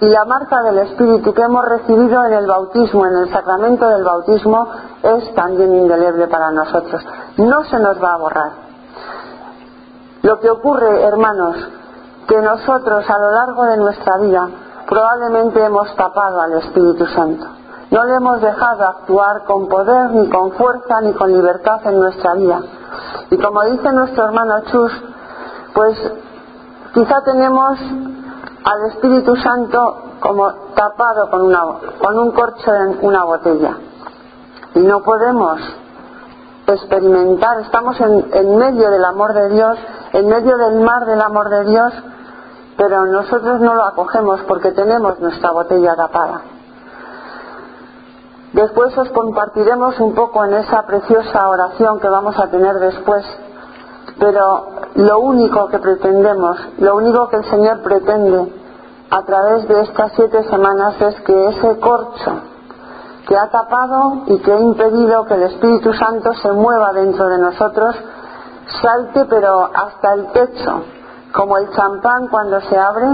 Y 0.00 0.08
la 0.08 0.24
marca 0.24 0.62
del 0.62 0.78
Espíritu 0.78 1.32
que 1.32 1.42
hemos 1.42 1.64
recibido 1.64 2.24
en 2.24 2.32
el 2.32 2.46
bautismo, 2.46 3.06
en 3.06 3.16
el 3.16 3.32
sacramento 3.32 3.86
del 3.88 4.02
bautismo, 4.02 4.68
es 5.02 5.34
también 5.34 5.74
indeleble 5.74 6.26
para 6.26 6.50
nosotros. 6.50 7.02
No 7.36 7.64
se 7.64 7.78
nos 7.78 8.02
va 8.02 8.14
a 8.14 8.18
borrar. 8.18 8.52
Lo 10.22 10.40
que 10.40 10.50
ocurre, 10.50 11.02
hermanos, 11.02 11.56
que 12.26 12.40
nosotros 12.40 13.08
a 13.08 13.18
lo 13.18 13.30
largo 13.30 13.64
de 13.64 13.76
nuestra 13.76 14.18
vida 14.18 14.48
probablemente 14.88 15.64
hemos 15.64 15.94
tapado 15.96 16.40
al 16.40 16.54
Espíritu 16.54 17.06
Santo. 17.06 17.46
No 17.96 18.04
le 18.04 18.14
hemos 18.14 18.42
dejado 18.42 18.88
actuar 18.88 19.44
con 19.44 19.68
poder, 19.68 20.10
ni 20.10 20.28
con 20.28 20.52
fuerza, 20.52 21.00
ni 21.00 21.14
con 21.14 21.32
libertad 21.32 21.80
en 21.86 21.98
nuestra 21.98 22.34
vida. 22.34 22.60
Y 23.30 23.38
como 23.38 23.62
dice 23.62 23.90
nuestro 23.90 24.26
hermano 24.26 24.60
Chus, 24.70 24.92
pues 25.72 25.96
quizá 26.92 27.22
tenemos 27.22 27.78
al 28.64 28.90
Espíritu 28.90 29.34
Santo 29.36 29.96
como 30.20 30.52
tapado 30.74 31.30
con, 31.30 32.18
un 32.18 32.32
corcho 32.32 32.74
en 32.74 32.98
una 33.00 33.24
botella. 33.24 33.78
Y 34.74 34.80
no 34.80 35.02
podemos 35.02 35.58
experimentar, 36.66 37.60
estamos 37.60 37.98
en 37.98 38.56
medio 38.58 38.90
del 38.90 39.06
amor 39.06 39.32
de 39.32 39.48
Dios, 39.48 39.78
en 40.12 40.28
medio 40.28 40.58
del 40.58 40.80
mar 40.82 41.06
del 41.06 41.22
amor 41.22 41.48
de 41.48 41.64
Dios, 41.64 41.94
pero 42.76 43.06
nosotros 43.06 43.58
no 43.62 43.72
lo 43.72 43.84
acogemos 43.84 44.42
porque 44.46 44.72
tenemos 44.72 45.18
nuestra 45.18 45.50
botella 45.50 45.96
tapada. 45.96 46.55
Después 48.56 48.96
os 48.96 49.10
compartiremos 49.10 50.00
un 50.00 50.14
poco 50.14 50.42
en 50.46 50.54
esa 50.54 50.86
preciosa 50.86 51.46
oración 51.46 52.00
que 52.00 52.08
vamos 52.08 52.38
a 52.38 52.48
tener 52.48 52.78
después, 52.78 53.22
pero 54.18 54.68
lo 54.94 55.18
único 55.20 55.68
que 55.68 55.78
pretendemos, 55.78 56.56
lo 56.78 56.96
único 56.96 57.28
que 57.28 57.36
el 57.36 57.44
Señor 57.50 57.82
pretende 57.82 58.50
a 59.10 59.22
través 59.24 59.68
de 59.68 59.82
estas 59.82 60.10
siete 60.16 60.42
semanas 60.44 60.98
es 61.02 61.20
que 61.20 61.48
ese 61.48 61.78
corcho 61.80 62.32
que 63.28 63.36
ha 63.36 63.50
tapado 63.50 64.22
y 64.28 64.38
que 64.38 64.50
ha 64.50 64.60
impedido 64.60 65.26
que 65.26 65.34
el 65.34 65.42
Espíritu 65.42 65.92
Santo 65.92 66.32
se 66.32 66.50
mueva 66.52 66.94
dentro 66.94 67.26
de 67.26 67.36
nosotros 67.36 67.94
salte 68.80 69.26
pero 69.26 69.68
hasta 69.70 70.14
el 70.14 70.32
techo, 70.32 70.82
como 71.34 71.58
el 71.58 71.68
champán 71.72 72.28
cuando 72.28 72.58
se 72.62 72.78
abre, 72.78 73.06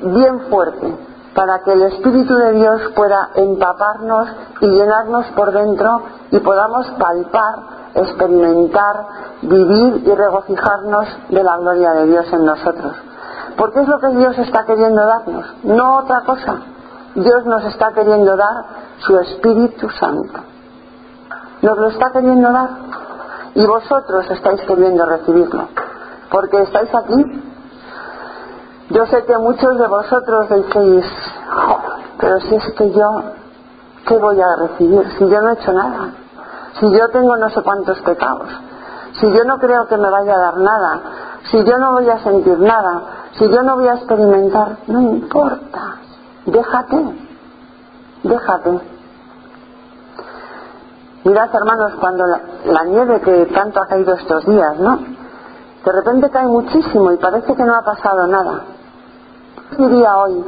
bien 0.00 0.40
fuerte, 0.48 1.11
para 1.34 1.60
que 1.60 1.72
el 1.72 1.82
Espíritu 1.82 2.34
de 2.34 2.52
Dios 2.52 2.80
pueda 2.94 3.30
empaparnos 3.34 4.28
y 4.60 4.66
llenarnos 4.66 5.26
por 5.28 5.52
dentro 5.52 6.02
y 6.30 6.38
podamos 6.40 6.90
palpar, 6.98 7.54
experimentar, 7.94 9.06
vivir 9.42 10.02
y 10.06 10.14
regocijarnos 10.14 11.06
de 11.30 11.42
la 11.42 11.56
gloria 11.56 11.92
de 11.92 12.06
Dios 12.06 12.32
en 12.32 12.44
nosotros. 12.44 12.94
Porque 13.56 13.80
es 13.80 13.88
lo 13.88 13.98
que 13.98 14.08
Dios 14.08 14.38
está 14.38 14.64
queriendo 14.64 15.04
darnos, 15.04 15.46
no 15.64 15.98
otra 15.98 16.20
cosa. 16.22 16.56
Dios 17.14 17.44
nos 17.44 17.64
está 17.64 17.92
queriendo 17.92 18.36
dar 18.36 18.64
su 18.98 19.18
Espíritu 19.18 19.88
Santo. 19.90 20.40
Nos 21.62 21.78
lo 21.78 21.88
está 21.88 22.10
queriendo 22.10 22.50
dar 22.52 22.70
y 23.54 23.66
vosotros 23.66 24.30
estáis 24.30 24.62
queriendo 24.62 25.04
recibirlo. 25.06 25.68
Porque 26.30 26.62
estáis 26.62 26.94
aquí 26.94 27.51
yo 28.92 29.06
sé 29.06 29.24
que 29.24 29.38
muchos 29.38 29.78
de 29.78 29.86
vosotros 29.86 30.48
decís, 30.50 31.04
pero 32.18 32.40
si 32.40 32.54
es 32.54 32.72
que 32.76 32.92
yo, 32.92 33.22
¿qué 34.06 34.18
voy 34.18 34.38
a 34.38 34.56
recibir? 34.56 35.08
Si 35.18 35.28
yo 35.28 35.40
no 35.40 35.50
he 35.50 35.52
hecho 35.54 35.72
nada, 35.72 36.12
si 36.78 36.92
yo 36.92 37.08
tengo 37.08 37.36
no 37.36 37.48
sé 37.48 37.62
cuántos 37.62 37.98
pecados, 38.02 38.48
si 39.18 39.32
yo 39.32 39.44
no 39.44 39.58
creo 39.58 39.86
que 39.86 39.96
me 39.96 40.10
vaya 40.10 40.34
a 40.34 40.38
dar 40.38 40.56
nada, 40.58 41.00
si 41.50 41.64
yo 41.64 41.78
no 41.78 41.92
voy 41.92 42.08
a 42.10 42.18
sentir 42.18 42.58
nada, 42.58 43.02
si 43.38 43.48
yo 43.48 43.62
no 43.62 43.76
voy 43.76 43.88
a 43.88 43.94
experimentar, 43.94 44.76
no 44.88 45.00
importa, 45.00 45.96
déjate, 46.44 47.04
déjate. 48.24 48.80
Mirad 51.24 51.54
hermanos, 51.54 51.92
cuando 51.98 52.26
la, 52.26 52.40
la 52.66 52.84
nieve 52.84 53.20
que 53.22 53.46
tanto 53.46 53.80
ha 53.80 53.86
caído 53.86 54.14
estos 54.14 54.44
días, 54.44 54.78
¿no? 54.78 54.98
De 55.82 55.92
repente 55.92 56.30
cae 56.30 56.46
muchísimo 56.46 57.10
y 57.12 57.16
parece 57.16 57.54
que 57.54 57.64
no 57.64 57.74
ha 57.74 57.82
pasado 57.82 58.26
nada 58.26 58.64
diría 59.76 60.16
hoy 60.16 60.44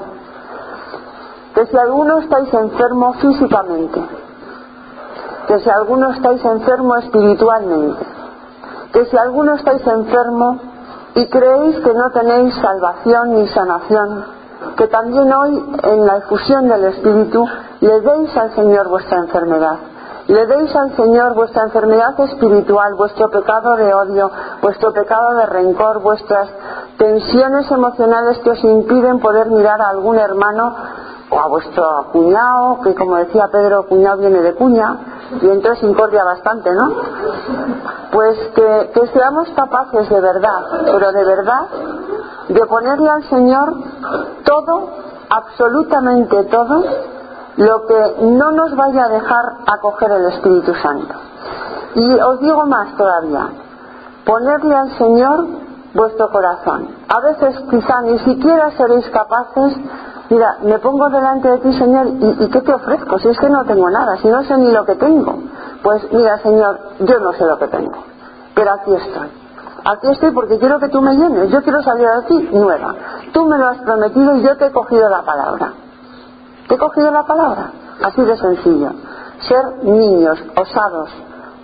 que 1.54 1.66
si 1.66 1.76
alguno 1.76 2.18
estáis 2.18 2.52
enfermo 2.52 3.12
físicamente, 3.14 4.04
que 5.46 5.60
si 5.60 5.70
alguno 5.70 6.10
estáis 6.10 6.44
enfermo 6.44 6.96
espiritualmente, 6.96 8.04
que 8.92 9.04
si 9.06 9.16
alguno 9.16 9.54
estáis 9.54 9.86
enfermo 9.86 10.58
y 11.14 11.26
creéis 11.26 11.78
que 11.78 11.94
no 11.94 12.10
tenéis 12.10 12.54
salvación 12.56 13.34
ni 13.34 13.46
sanación, 13.48 14.24
que 14.76 14.88
también 14.88 15.32
hoy 15.32 15.64
en 15.82 16.06
la 16.06 16.16
efusión 16.16 16.68
del 16.68 16.84
Espíritu 16.84 17.46
le 17.80 18.00
deis 18.00 18.36
al 18.36 18.52
Señor 18.54 18.88
vuestra 18.88 19.18
enfermedad. 19.18 19.78
Le 20.26 20.46
deis 20.46 20.74
al 20.74 20.96
Señor 20.96 21.34
vuestra 21.34 21.64
enfermedad 21.64 22.18
espiritual, 22.20 22.94
vuestro 22.94 23.28
pecado 23.30 23.76
de 23.76 23.92
odio, 23.92 24.30
vuestro 24.62 24.92
pecado 24.92 25.34
de 25.34 25.46
rencor, 25.46 26.00
vuestras 26.00 26.48
tensiones 26.96 27.70
emocionales 27.70 28.38
que 28.38 28.50
os 28.50 28.64
impiden 28.64 29.20
poder 29.20 29.50
mirar 29.50 29.82
a 29.82 29.90
algún 29.90 30.16
hermano 30.18 30.74
o 31.28 31.38
a 31.38 31.46
vuestro 31.48 32.06
cuñado, 32.12 32.80
que 32.82 32.94
como 32.94 33.16
decía 33.16 33.48
Pedro, 33.52 33.86
cuñado 33.86 34.18
viene 34.18 34.40
de 34.40 34.54
cuña, 34.54 34.96
y 35.42 35.48
entonces 35.48 35.84
incordia 35.84 36.24
bastante, 36.24 36.72
¿no? 36.72 36.90
Pues 38.10 38.38
que, 38.54 38.90
que 38.94 39.06
seamos 39.08 39.50
capaces 39.50 40.08
de 40.08 40.20
verdad, 40.20 40.60
pero 40.86 41.12
de 41.12 41.24
verdad, 41.24 41.66
de 42.48 42.66
ponerle 42.66 43.10
al 43.10 43.24
Señor 43.28 43.74
todo, 44.44 44.88
absolutamente 45.28 46.44
todo, 46.44 46.84
lo 47.56 47.86
que 47.86 48.14
no 48.22 48.50
nos 48.52 48.74
vaya 48.76 49.04
a 49.04 49.08
dejar 49.08 49.44
acoger 49.66 50.10
el 50.10 50.26
Espíritu 50.26 50.74
Santo. 50.74 51.14
Y 51.94 52.20
os 52.20 52.40
digo 52.40 52.66
más 52.66 52.96
todavía, 52.96 53.48
ponerle 54.24 54.74
al 54.74 54.98
Señor 54.98 55.46
vuestro 55.94 56.30
corazón. 56.30 56.88
A 57.08 57.20
veces 57.20 57.56
quizá 57.70 58.02
ni 58.02 58.18
siquiera 58.20 58.72
seréis 58.72 59.08
capaces, 59.10 59.76
mira, 60.28 60.56
me 60.62 60.78
pongo 60.80 61.08
delante 61.08 61.48
de 61.48 61.58
ti 61.58 61.72
Señor 61.78 62.06
y, 62.06 62.48
¿qué 62.50 62.60
te 62.60 62.74
ofrezco? 62.74 63.18
Si 63.18 63.28
es 63.28 63.38
que 63.38 63.48
no 63.48 63.64
tengo 63.64 63.88
nada, 63.88 64.16
si 64.16 64.28
no 64.28 64.42
sé 64.42 64.56
ni 64.58 64.72
lo 64.72 64.84
que 64.84 64.96
tengo. 64.96 65.38
Pues 65.82 66.02
mira 66.12 66.38
Señor, 66.38 66.80
yo 67.00 67.20
no 67.20 67.32
sé 67.34 67.44
lo 67.44 67.58
que 67.58 67.68
tengo, 67.68 67.92
pero 68.54 68.72
aquí 68.72 68.94
estoy. 68.94 69.28
Aquí 69.84 70.08
estoy 70.10 70.30
porque 70.32 70.58
quiero 70.58 70.80
que 70.80 70.88
tú 70.88 71.00
me 71.02 71.14
llenes, 71.14 71.50
yo 71.50 71.62
quiero 71.62 71.82
salir 71.82 72.08
de 72.08 72.22
ti 72.22 72.48
nueva. 72.52 72.94
Tú 73.32 73.44
me 73.44 73.58
lo 73.58 73.68
has 73.68 73.78
prometido 73.78 74.34
y 74.36 74.42
yo 74.42 74.56
te 74.56 74.66
he 74.66 74.72
cogido 74.72 75.08
la 75.08 75.22
palabra. 75.22 75.83
He 76.68 76.76
cogido 76.76 77.10
la 77.10 77.24
palabra, 77.24 77.70
así 78.02 78.22
de 78.22 78.36
sencillo. 78.36 78.90
Ser 79.48 79.84
niños 79.84 80.38
osados 80.56 81.10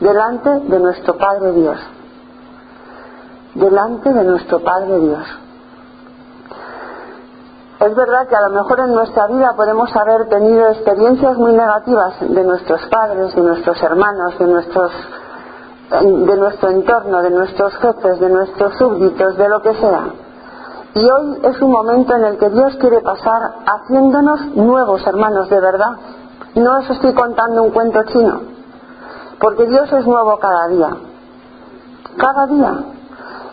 delante 0.01 0.51
de 0.51 0.79
nuestro 0.79 1.17
Padre 1.17 1.53
Dios. 1.53 1.79
Delante 3.55 4.13
de 4.13 4.25
nuestro 4.25 4.61
Padre 4.61 4.99
Dios. 4.99 5.27
Es 7.81 7.95
verdad 7.95 8.29
que 8.29 8.37
a 8.37 8.43
lo 8.43 8.51
mejor 8.51 8.81
en 8.81 8.93
nuestra 8.93 9.27
vida 9.27 9.55
podemos 9.57 9.95
haber 9.97 10.29
tenido 10.29 10.69
experiencias 10.69 11.37
muy 11.39 11.53
negativas 11.55 12.15
de 12.21 12.45
nuestros 12.45 12.85
padres, 12.87 13.35
de 13.35 13.41
nuestros 13.41 13.83
hermanos, 13.83 14.39
de 14.39 14.47
nuestros 14.47 14.93
de 15.91 16.37
nuestro 16.37 16.71
entorno, 16.71 17.21
de 17.23 17.31
nuestros 17.31 17.75
jefes, 17.79 18.21
de 18.21 18.29
nuestros 18.29 18.77
súbditos, 18.79 19.37
de 19.37 19.49
lo 19.49 19.61
que 19.61 19.75
sea. 19.75 20.05
Y 20.95 21.09
hoy 21.09 21.39
es 21.45 21.61
un 21.63 21.71
momento 21.71 22.15
en 22.17 22.25
el 22.25 22.39
que 22.39 22.49
Dios 22.49 22.77
quiere 22.81 23.01
pasar 23.01 23.53
haciéndonos 23.65 24.57
nuevos 24.57 25.07
hermanos 25.07 25.49
de 25.49 25.61
verdad. 25.61 25.93
No 26.57 26.79
os 26.79 26.91
estoy 26.91 27.15
contando 27.15 27.63
un 27.63 27.71
cuento 27.71 28.03
chino, 28.05 28.41
porque 29.39 29.67
Dios 29.67 29.93
es 29.93 30.05
nuevo 30.05 30.37
cada 30.39 30.67
día. 30.67 30.89
Cada 32.17 32.47
día. 32.49 32.75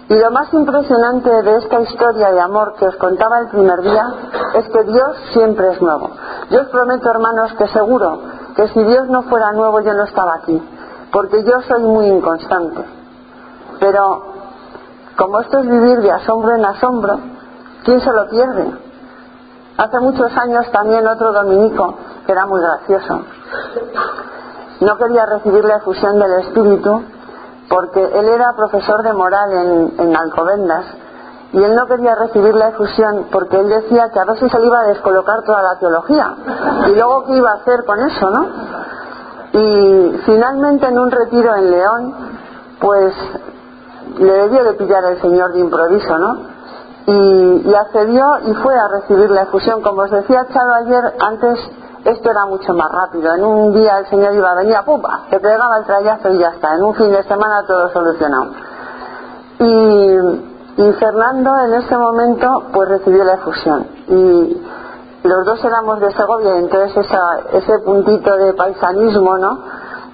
Y 0.10 0.16
lo 0.16 0.32
más 0.32 0.52
impresionante 0.54 1.30
de 1.30 1.58
esta 1.58 1.82
historia 1.82 2.32
de 2.32 2.40
amor 2.40 2.74
que 2.80 2.88
os 2.88 2.96
contaba 2.96 3.40
el 3.40 3.50
primer 3.50 3.82
día 3.82 4.06
es 4.56 4.68
que 4.70 4.84
Dios 4.84 5.18
siempre 5.34 5.74
es 5.74 5.82
nuevo. 5.82 6.10
Yo 6.50 6.62
os 6.62 6.68
prometo, 6.70 7.10
hermanos, 7.10 7.54
que 7.54 7.68
seguro 7.68 8.20
que 8.56 8.68
si 8.70 8.84
Dios 8.84 9.08
no 9.10 9.22
fuera 9.24 9.52
nuevo 9.52 9.82
yo 9.82 9.94
no 9.94 10.06
estaba 10.06 10.36
aquí, 10.36 10.60
porque 11.12 11.44
yo 11.44 11.62
soy 11.62 11.84
muy 11.84 12.08
inconstante. 12.08 12.84
Pero 13.80 14.37
como 15.18 15.42
esto 15.42 15.60
es 15.60 15.68
vivir 15.68 16.00
de 16.02 16.12
asombro 16.12 16.56
en 16.56 16.66
asombro, 16.66 17.20
¿quién 17.84 18.00
se 18.02 18.12
lo 18.12 18.30
pierde? 18.30 18.72
Hace 19.78 20.00
muchos 20.00 20.32
años 20.38 20.72
también 20.72 21.08
otro 21.08 21.34
dominico, 21.34 21.96
que 22.26 22.32
era 22.32 22.46
muy 22.46 22.62
gracioso, 22.62 23.22
no 24.80 24.98
quería 24.98 25.26
recibir 25.26 25.66
la 25.66 25.78
efusión 25.78 26.20
del 26.20 26.34
Espíritu 26.42 27.04
porque 27.70 28.04
él 28.04 28.30
era 28.30 28.54
profesor 28.56 29.04
de 29.04 29.14
moral 29.14 29.52
en, 29.52 29.94
en 30.00 30.16
Alcobendas 30.16 30.86
y 31.52 31.64
él 31.64 31.76
no 31.76 31.86
quería 31.88 32.16
recibir 32.16 32.54
la 32.54 32.70
efusión 32.70 33.28
porque 33.32 33.60
él 33.60 33.70
decía 33.70 34.10
que 34.14 34.20
a 34.20 34.26
veces 34.26 34.52
se 34.52 34.60
le 34.60 34.68
iba 34.68 34.80
a 34.80 34.84
descolocar 34.84 35.44
toda 35.44 35.64
la 35.64 35.80
teología 35.80 36.36
y 36.88 36.92
luego 36.94 37.26
qué 37.26 37.38
iba 37.38 37.52
a 37.52 37.56
hacer 37.56 37.86
con 37.86 38.00
eso, 38.00 38.30
¿no? 38.30 38.48
Y 39.54 40.20
finalmente 40.26 40.88
en 40.88 41.00
un 41.00 41.10
retiro 41.10 41.56
en 41.56 41.72
León, 41.72 42.16
pues 42.80 43.14
le 44.20 44.34
debió 44.34 44.64
de 44.64 44.74
pillar 44.74 45.04
el 45.06 45.22
Señor 45.22 45.54
de 45.54 45.60
improviso, 45.60 46.18
¿no? 46.18 46.58
Y, 47.08 47.74
accedió 47.74 48.26
y 48.46 48.54
fue 48.56 48.78
a 48.78 48.88
recibir 48.88 49.30
la 49.32 49.44
efusión. 49.44 49.82
Como 49.82 50.02
os 50.02 50.12
decía 50.12 50.46
Chalo 50.52 50.74
ayer, 50.74 51.14
antes 51.20 51.58
esto 52.04 52.30
era 52.30 52.46
mucho 52.46 52.74
más 52.74 52.92
rápido. 52.92 53.34
En 53.34 53.44
un 53.44 53.74
día 53.74 54.00
el 54.00 54.08
Señor 54.08 54.34
iba 54.34 54.52
a 54.52 54.56
venir, 54.56 54.76
¡pupa! 54.86 55.22
Se 55.30 55.40
pegaba 55.40 55.78
el 55.78 55.86
trayazo 55.86 56.30
y 56.34 56.40
ya 56.40 56.50
está. 56.50 56.76
En 56.76 56.84
un 56.84 56.96
fin 56.96 57.12
de 57.12 57.24
semana 57.24 57.66
todo 57.66 57.90
solucionado. 57.90 58.52
Y, 59.60 60.18
y 60.78 60.94
Fernando 60.94 61.58
en 61.66 61.74
ese 61.76 61.98
momento 61.98 62.64
pues 62.74 62.90
recibió 62.90 63.24
la 63.24 63.36
efusión. 63.36 63.88
Y 64.10 64.62
los 65.24 65.46
dos 65.46 65.64
éramos 65.64 66.00
de 66.00 66.12
Segovia, 66.12 66.58
entonces 66.58 67.06
esa, 67.06 67.40
ese 67.54 67.80
puntito 67.80 68.36
de 68.38 68.54
paisanismo, 68.54 69.38
¿no? 69.38 69.60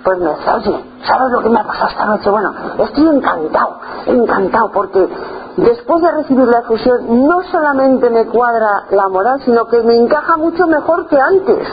Pues 0.03 0.19
me 0.19 0.29
decía, 0.31 0.55
oye, 0.55 0.85
¿sabes 1.05 1.31
lo 1.31 1.39
que 1.41 1.49
me 1.49 1.59
ha 1.59 1.63
pasado 1.63 1.89
esta 1.89 2.05
noche? 2.05 2.29
Bueno, 2.29 2.53
estoy 2.77 3.07
encantado, 3.07 3.79
encantado, 4.05 4.71
porque 4.71 5.09
después 5.55 6.01
de 6.01 6.11
recibir 6.11 6.45
la 6.47 6.59
efusión 6.59 7.27
no 7.27 7.41
solamente 7.43 8.09
me 8.09 8.25
cuadra 8.25 8.83
la 8.91 9.07
moral, 9.07 9.39
sino 9.45 9.65
que 9.65 9.81
me 9.81 9.95
encaja 9.95 10.35
mucho 10.35 10.67
mejor 10.67 11.07
que 11.07 11.19
antes. 11.19 11.67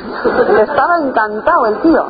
Estaba 0.60 0.98
encantado 0.98 1.66
el 1.66 1.80
tío. 1.80 2.04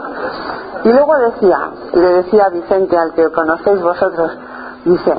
Y 0.85 0.93
luego 0.93 1.17
decía, 1.17 1.71
le 1.95 2.13
decía 2.23 2.45
a 2.47 2.51
Vicente, 2.51 2.99
al 2.99 3.15
que 3.15 3.31
conocéis 3.31 3.83
vosotros, 3.83 4.37
dice, 4.85 5.15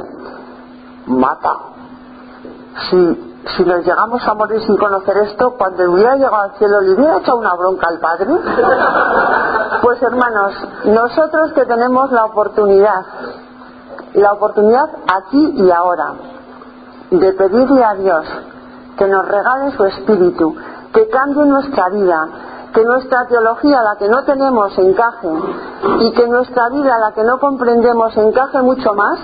mata, 1.07 1.57
si 2.89 3.31
si 3.55 3.63
nos 3.65 3.83
llegamos 3.83 4.21
a 4.27 4.33
morir 4.35 4.61
sin 4.61 4.77
conocer 4.77 5.17
esto, 5.17 5.55
cuando 5.57 5.91
hubiera 5.91 6.15
llegado 6.15 6.43
al 6.43 6.51
cielo, 6.57 6.81
¿le 6.81 6.93
hubiera 6.93 7.17
echado 7.17 7.39
una 7.39 7.55
bronca 7.55 7.87
al 7.87 7.99
Padre? 7.99 8.27
Pues 9.81 10.01
hermanos, 10.03 10.53
nosotros 10.85 11.53
que 11.53 11.65
tenemos 11.65 12.11
la 12.11 12.25
oportunidad, 12.25 13.03
la 14.13 14.33
oportunidad 14.33 14.89
aquí 15.11 15.53
y 15.55 15.71
ahora, 15.71 16.13
de 17.09 17.33
pedirle 17.33 17.83
a 17.83 17.95
Dios 17.95 18.25
que 18.97 19.07
nos 19.07 19.27
regale 19.27 19.71
su 19.75 19.83
espíritu, 19.85 20.55
que 20.93 21.07
cambie 21.09 21.45
nuestra 21.45 21.89
vida, 21.89 22.27
que 22.73 22.83
nuestra 22.83 23.27
teología, 23.27 23.81
la 23.81 23.95
que 23.97 24.07
no 24.07 24.23
tenemos, 24.23 24.77
encaje, 24.77 25.29
y 25.99 26.11
que 26.13 26.27
nuestra 26.27 26.69
vida, 26.69 26.99
la 26.99 27.13
que 27.13 27.23
no 27.23 27.39
comprendemos, 27.39 28.15
encaje 28.17 28.61
mucho 28.61 28.93
más, 28.93 29.19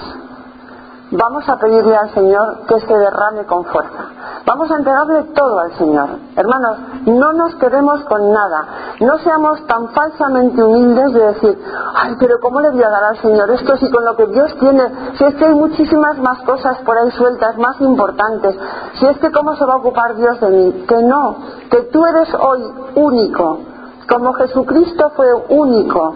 vamos 1.12 1.48
a 1.48 1.58
pedirle 1.58 1.96
al 1.96 2.14
Señor 2.14 2.66
que 2.68 2.80
se 2.82 2.94
derrame 2.98 3.46
con 3.46 3.64
fuerza. 3.66 4.06
Vamos 4.46 4.70
a 4.72 4.76
entregarle 4.76 5.24
todo 5.34 5.60
al 5.60 5.78
Señor. 5.78 6.10
Hermanos, 6.36 6.78
no 7.06 7.34
nos 7.34 7.56
quedemos 7.56 8.04
con 8.06 8.32
nada. 8.32 8.66
No 9.00 9.18
seamos 9.20 9.66
tan 9.68 9.90
falsamente 9.90 10.64
humildes 10.64 11.14
de 11.14 11.20
decir, 11.20 11.60
ay, 11.96 12.16
pero 12.20 12.40
¿cómo 12.42 12.62
le 12.62 12.72
voy 12.72 12.84
a 12.84 12.90
dar 12.90 13.04
al 13.04 13.18
Señor 13.22 13.50
esto 13.52 13.78
si 13.78 13.90
con 13.90 14.04
lo 14.06 14.16
que 14.16 14.28
Dios 14.28 14.56
tiene? 14.60 15.14
Si 15.18 15.24
es 15.24 15.36
que 15.36 15.46
hay 15.46 15.56
muchísimas 15.56 16.18
más 16.20 16.42
cosas 16.44 16.78
por 16.80 16.98
ahí 16.98 17.12
sueltas, 17.12 17.58
más 17.58 17.80
importantes. 17.82 18.58
Si 19.00 19.06
es 19.06 19.18
que 19.18 19.32
¿cómo 19.32 19.56
se 19.56 19.66
va 19.66 19.74
a 19.74 19.78
ocupar 19.78 20.16
Dios 20.16 20.40
de 20.40 20.50
mí? 20.50 20.86
Que 20.88 21.02
no, 21.04 21.38
que 21.70 21.82
tú 21.84 22.06
eres 22.06 22.34
hoy 22.34 22.64
único. 22.96 23.60
Como 24.08 24.34
Jesucristo 24.34 25.12
fue 25.16 25.28
único 25.50 26.14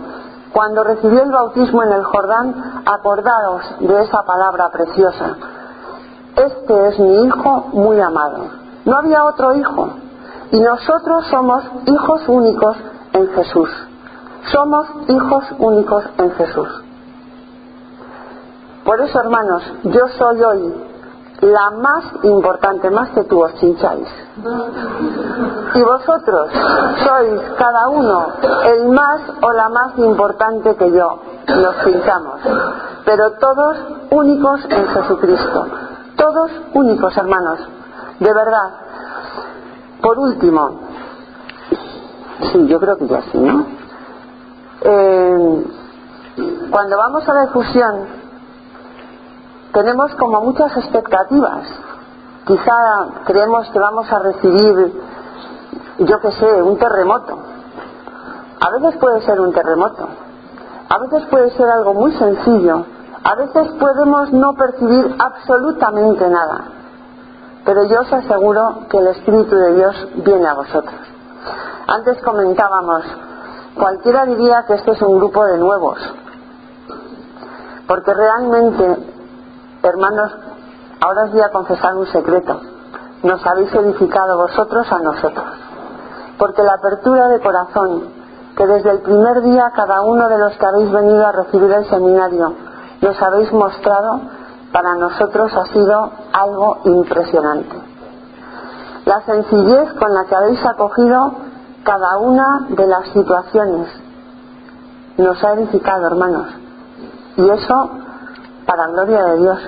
cuando 0.54 0.84
recibió 0.84 1.24
el 1.24 1.32
bautismo 1.32 1.84
en 1.84 1.94
el 1.94 2.04
Jordán, 2.04 2.84
acordaos 2.86 3.64
de 3.80 4.02
esa 4.02 4.24
palabra 4.24 4.70
preciosa. 4.70 5.38
Este 6.36 6.88
es 6.88 7.00
mi 7.00 7.26
hijo 7.26 7.70
muy 7.74 8.00
amado. 8.00 8.46
No 8.86 8.98
había 8.98 9.24
otro 9.26 9.56
hijo. 9.56 9.90
Y 10.52 10.60
nosotros 10.60 11.26
somos 11.28 11.64
hijos 11.86 12.28
únicos 12.28 12.76
en 13.14 13.28
Jesús. 13.30 13.70
Somos 14.52 14.88
hijos 15.08 15.46
únicos 15.60 16.04
en 16.18 16.32
Jesús. 16.32 16.84
Por 18.84 19.00
eso, 19.02 19.20
hermanos, 19.20 19.64
yo 19.84 20.08
soy 20.18 20.44
hoy 20.44 20.91
la 21.42 21.72
más 21.72 22.04
importante, 22.24 22.90
más 22.92 23.10
que 23.10 23.24
tú 23.24 23.44
os 23.44 23.54
chincháis. 23.56 24.08
Y 25.74 25.82
vosotros 25.82 26.50
sois 27.04 27.42
cada 27.58 27.90
uno 27.90 28.28
el 28.66 28.90
más 28.90 29.22
o 29.42 29.52
la 29.52 29.70
más 29.70 29.98
importante 29.98 30.76
que 30.76 30.92
yo, 30.92 31.20
nos 31.48 31.84
chinchamos. 31.84 32.42
Pero 33.06 33.32
todos 33.34 33.78
únicos 34.12 34.62
en 34.70 34.88
Jesucristo. 34.88 35.66
Todos 36.16 36.52
únicos, 36.74 37.18
hermanos. 37.18 37.60
De 38.20 38.32
verdad. 38.32 38.70
Por 40.02 40.20
último, 40.20 40.80
sí, 42.52 42.68
yo 42.68 42.80
creo 42.80 42.98
que 42.98 43.08
ya 43.08 43.22
sí, 43.32 43.38
¿no? 43.40 43.66
Eh, 44.82 45.66
cuando 46.72 46.98
vamos 46.98 47.28
a 47.28 47.34
la 47.34 47.42
difusión, 47.46 48.21
tenemos 49.74 50.14
como 50.16 50.42
muchas 50.42 50.76
expectativas. 50.78 51.68
Quizá 52.46 53.08
creemos 53.26 53.70
que 53.70 53.80
vamos 53.80 54.12
a 54.12 54.20
recibir, 54.20 55.02
yo 56.00 56.20
qué 56.20 56.32
sé, 56.32 56.62
un 56.62 56.78
terremoto. 56.78 57.38
A 58.60 58.70
veces 58.72 59.00
puede 59.00 59.22
ser 59.22 59.40
un 59.40 59.54
terremoto. 59.54 60.08
A 60.90 60.98
veces 61.00 61.26
puede 61.30 61.52
ser 61.52 61.70
algo 61.70 61.94
muy 61.94 62.12
sencillo. 62.14 62.86
A 63.24 63.36
veces 63.36 63.68
podemos 63.80 64.34
no 64.34 64.54
percibir 64.54 65.16
absolutamente 65.18 66.28
nada. 66.28 66.66
Pero 67.64 67.86
yo 67.86 68.02
os 68.02 68.12
aseguro 68.12 68.88
que 68.90 68.98
el 68.98 69.08
Espíritu 69.08 69.56
de 69.56 69.74
Dios 69.76 70.08
viene 70.26 70.48
a 70.48 70.56
vosotros. 70.56 71.00
Antes 71.88 72.22
comentábamos, 72.24 73.04
cualquiera 73.76 74.26
diría 74.26 74.66
que 74.68 74.74
este 74.74 74.92
es 74.92 75.02
un 75.02 75.18
grupo 75.18 75.46
de 75.46 75.58
nuevos. 75.58 76.00
Porque 77.88 78.14
realmente, 78.14 78.98
hermanos, 79.84 80.32
ahora 81.00 81.26
os 81.26 81.32
voy 81.32 81.42
a 81.42 81.52
confesar 81.52 81.96
un 81.96 82.08
secreto. 82.08 82.62
Nos 83.24 83.46
habéis 83.46 83.74
edificado 83.74 84.38
vosotros 84.38 84.92
a 84.92 85.00
nosotros. 85.00 85.48
Porque 86.38 86.64
la 86.64 86.74
apertura 86.74 87.28
de 87.28 87.40
corazón 87.40 88.04
que 88.56 88.68
desde 88.68 88.92
el 88.92 89.00
primer 89.00 89.42
día 89.42 89.72
cada 89.76 90.02
uno 90.02 90.28
de 90.28 90.38
los 90.38 90.58
que 90.58 90.66
habéis 90.66 90.92
venido 90.92 91.26
a 91.26 91.32
recibir 91.32 91.72
el 91.72 91.86
seminario 91.90 92.54
nos 93.02 93.22
habéis 93.22 93.52
mostrado, 93.52 94.22
para 94.72 94.96
nosotros 94.96 95.52
ha 95.56 95.66
sido 95.74 96.12
algo 96.34 96.78
impresionante. 96.86 97.76
La 99.06 99.22
sencillez 99.22 99.94
con 99.94 100.14
la 100.14 100.26
que 100.26 100.36
habéis 100.36 100.64
acogido 100.66 101.34
cada 101.84 102.18
una 102.20 102.68
de 102.70 102.88
las 102.88 103.08
situaciones 103.10 103.90
nos 105.18 105.44
ha 105.44 105.54
edificado, 105.54 106.08
hermanos. 106.08 106.48
Y 107.38 107.50
eso 107.50 107.90
para 108.66 108.88
gloria 108.88 109.24
de 109.26 109.38
Dios. 109.38 109.60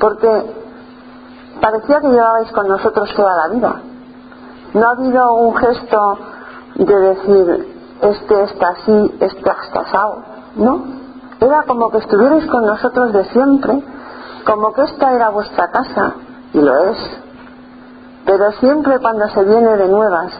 Porque 0.00 0.54
parecía 1.60 2.00
que 2.00 2.08
llevabais 2.08 2.52
con 2.52 2.68
nosotros 2.68 3.12
toda 3.14 3.36
la 3.36 3.48
vida. 3.54 3.80
No 4.74 4.86
ha 4.86 4.90
habido 4.90 5.34
un 5.34 5.56
gesto 5.56 6.18
de 6.76 6.98
decir, 6.98 7.72
este 8.02 8.42
está 8.44 8.68
así, 8.68 9.14
este 9.20 9.50
está 9.50 9.80
asado. 9.80 10.24
No, 10.56 10.82
era 11.40 11.62
como 11.64 11.90
que 11.90 11.98
estuvierais 11.98 12.46
con 12.46 12.64
nosotros 12.66 13.12
de 13.12 13.24
siempre, 13.26 13.82
como 14.46 14.72
que 14.72 14.82
esta 14.82 15.12
era 15.12 15.30
vuestra 15.30 15.70
casa, 15.70 16.14
y 16.52 16.60
lo 16.60 16.84
es. 16.90 16.98
Pero 18.24 18.52
siempre 18.52 18.98
cuando 19.00 19.28
se 19.28 19.42
viene 19.44 19.76
de 19.76 19.88
nuevas, 19.88 20.32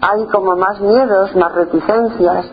hay 0.00 0.26
como 0.26 0.56
más 0.56 0.80
miedos, 0.80 1.34
más 1.36 1.52
reticencias, 1.54 2.46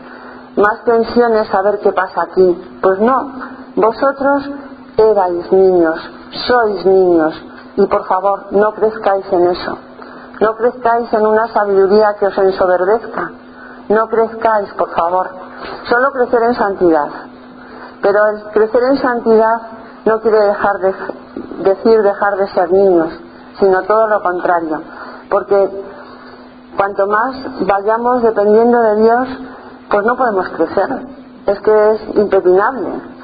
más 0.55 0.83
tensiones 0.83 1.53
a 1.53 1.61
ver 1.63 1.79
qué 1.79 1.91
pasa 1.91 2.23
aquí. 2.23 2.57
Pues 2.81 2.99
no, 2.99 3.31
vosotros 3.79 4.49
erais 4.97 5.51
niños, 5.51 5.99
sois 6.47 6.85
niños, 6.85 7.33
y 7.77 7.85
por 7.87 8.05
favor 8.05 8.47
no 8.51 8.71
crezcáis 8.73 9.25
en 9.31 9.47
eso. 9.47 9.77
No 10.41 10.55
crezcáis 10.55 11.11
en 11.13 11.25
una 11.25 11.47
sabiduría 11.47 12.15
que 12.19 12.27
os 12.27 12.37
ensoberbezca, 12.37 13.31
no 13.89 14.07
crezcáis, 14.07 14.71
por 14.73 14.91
favor. 14.91 15.29
Solo 15.89 16.11
crecer 16.11 16.43
en 16.43 16.55
santidad. 16.55 17.07
Pero 18.01 18.27
el 18.27 18.43
crecer 18.51 18.83
en 18.83 18.97
santidad 18.97 19.61
no 20.05 20.21
quiere 20.21 20.39
dejar 20.39 20.79
de, 20.79 20.93
decir 21.63 22.01
dejar 22.01 22.37
de 22.37 22.47
ser 22.49 22.71
niños, 22.71 23.09
sino 23.59 23.81
todo 23.83 24.07
lo 24.07 24.21
contrario. 24.21 24.81
Porque 25.29 25.69
cuanto 26.77 27.07
más 27.07 27.35
vayamos 27.61 28.21
dependiendo 28.21 28.81
de 28.81 28.95
Dios, 28.97 29.27
pues 29.89 30.05
no 30.05 30.15
podemos 30.15 30.47
crecer. 30.49 31.07
Es 31.45 31.59
que 31.61 31.91
es 31.91 32.15
impepinable. 32.15 33.18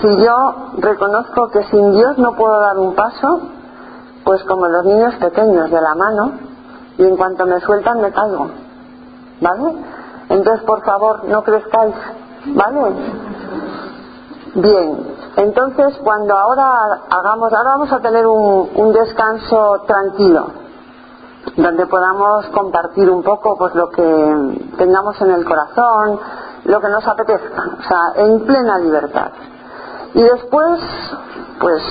Si 0.00 0.24
yo 0.24 0.72
reconozco 0.78 1.48
que 1.50 1.62
sin 1.64 1.92
Dios 1.92 2.18
no 2.18 2.34
puedo 2.34 2.60
dar 2.60 2.78
un 2.78 2.94
paso, 2.94 3.40
pues 4.24 4.42
como 4.44 4.66
los 4.68 4.84
niños 4.84 5.14
pequeños 5.16 5.70
de 5.70 5.80
la 5.80 5.94
mano, 5.94 6.32
y 6.98 7.04
en 7.04 7.16
cuanto 7.16 7.46
me 7.46 7.60
sueltan 7.60 8.00
me 8.00 8.12
caigo. 8.12 8.48
¿Vale? 9.40 9.76
Entonces, 10.28 10.64
por 10.64 10.82
favor, 10.84 11.24
no 11.24 11.42
crezcáis, 11.42 11.94
¿vale? 12.46 12.94
Bien, 14.54 15.16
entonces 15.36 15.98
cuando 16.02 16.36
ahora 16.36 17.02
hagamos, 17.10 17.52
ahora 17.52 17.70
vamos 17.70 17.92
a 17.92 18.00
tener 18.00 18.24
un, 18.26 18.92
descanso 18.92 19.82
tranquilo, 19.86 20.46
donde 21.56 21.86
podamos 21.86 22.46
compartir 22.48 23.10
un 23.10 23.22
poco 23.22 23.56
pues 23.58 23.74
lo 23.74 23.90
que 23.90 24.70
tengamos 24.78 25.20
en 25.20 25.32
el 25.32 25.44
corazón, 25.44 26.20
lo 26.64 26.80
que 26.80 26.88
nos 26.88 27.06
apetezca, 27.06 27.62
o 27.78 27.82
sea, 27.82 28.24
en 28.24 28.44
plena 28.44 28.78
libertad. 28.78 29.32
Y 30.14 30.22
después, 30.22 30.80
pues, 31.60 31.82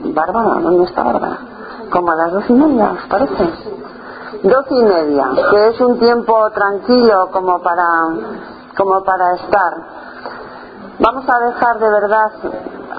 Bárbara, 0.00 0.60
¿dónde 0.60 0.84
está 0.84 1.02
Bárbara? 1.02 1.38
Como 1.90 2.10
a 2.10 2.16
las 2.16 2.32
dos 2.32 2.44
y 2.48 2.52
media, 2.52 2.92
¿os 2.92 3.08
parece? 3.08 3.72
doce 4.42 4.74
y 4.74 4.82
media, 4.82 5.28
que 5.50 5.68
es 5.68 5.80
un 5.80 5.98
tiempo 5.98 6.50
tranquilo 6.50 7.28
como 7.32 7.60
para, 7.60 7.86
como 8.76 9.02
para 9.04 9.34
estar. 9.34 9.74
Vamos 10.98 11.24
a 11.28 11.38
dejar 11.46 11.78
de 11.78 11.90
verdad, 11.90 12.30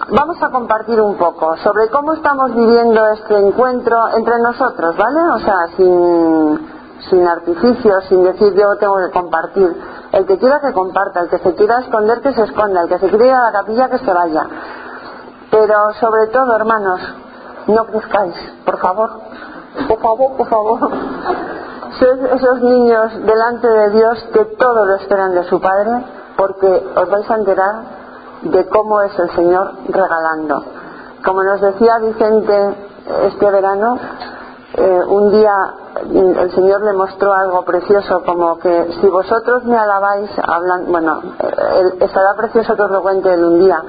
vamos 0.09 0.41
a 0.41 0.49
compartir 0.49 1.01
un 1.01 1.17
poco 1.17 1.57
sobre 1.57 1.89
cómo 1.89 2.13
estamos 2.13 2.53
viviendo 2.53 3.07
este 3.07 3.37
encuentro 3.37 4.09
entre 4.15 4.39
nosotros, 4.39 4.95
¿vale? 4.97 5.19
O 5.33 5.39
sea, 5.39 5.67
sin, 5.75 6.67
sin 7.09 7.27
artificios, 7.27 8.05
sin 8.05 8.23
decir 8.23 8.53
yo 8.53 8.75
tengo 8.79 8.97
que 8.97 9.11
compartir. 9.11 9.75
El 10.13 10.25
que 10.25 10.37
quiera 10.37 10.61
que 10.61 10.71
comparta, 10.71 11.19
el 11.19 11.29
que 11.29 11.39
se 11.39 11.53
quiera 11.55 11.79
esconder 11.79 12.21
que 12.21 12.33
se 12.33 12.43
esconda, 12.43 12.83
el 12.83 12.87
que 12.87 12.99
se 12.99 13.09
quiera 13.09 13.25
ir 13.25 13.33
a 13.33 13.43
la 13.43 13.51
capilla 13.51 13.89
que 13.89 13.99
se 13.99 14.13
vaya. 14.13 14.47
Pero 15.51 15.93
sobre 15.99 16.27
todo, 16.27 16.55
hermanos, 16.55 17.01
no 17.67 17.85
crezcáis, 17.85 18.35
por 18.65 18.77
favor 18.77 19.09
por 19.87 19.99
favor, 19.99 20.37
por 20.37 20.47
favor. 20.47 20.79
Sed 21.99 22.25
esos 22.25 22.61
niños 22.61 23.25
delante 23.25 23.67
de 23.67 23.89
Dios 23.91 24.23
que 24.33 24.45
todo 24.45 24.85
lo 24.85 24.95
esperan 24.95 25.33
de 25.33 25.43
su 25.45 25.59
Padre, 25.59 26.05
porque 26.37 26.83
os 26.95 27.09
vais 27.09 27.29
a 27.29 27.35
enterar 27.35 27.75
de 28.43 28.67
cómo 28.67 29.01
es 29.01 29.17
el 29.19 29.29
Señor 29.31 29.73
regalando. 29.89 30.63
Como 31.23 31.43
nos 31.43 31.61
decía 31.61 31.99
Vicente 31.99 32.75
este 33.23 33.49
verano, 33.49 33.97
eh, 34.75 35.01
un 35.07 35.31
día 35.31 35.73
el 36.11 36.51
Señor 36.51 36.83
le 36.83 36.93
mostró 36.93 37.33
algo 37.33 37.63
precioso, 37.63 38.23
como 38.23 38.59
que 38.59 38.93
si 39.01 39.07
vosotros 39.07 39.63
me 39.65 39.77
alabáis, 39.77 40.29
hablan, 40.45 40.91
bueno, 40.91 41.21
estará 41.99 42.33
precioso 42.35 42.75
que 42.75 42.81
os 42.81 42.91
lo 42.91 43.01
cuente 43.01 43.33
él 43.33 43.43
un 43.43 43.59
día, 43.59 43.81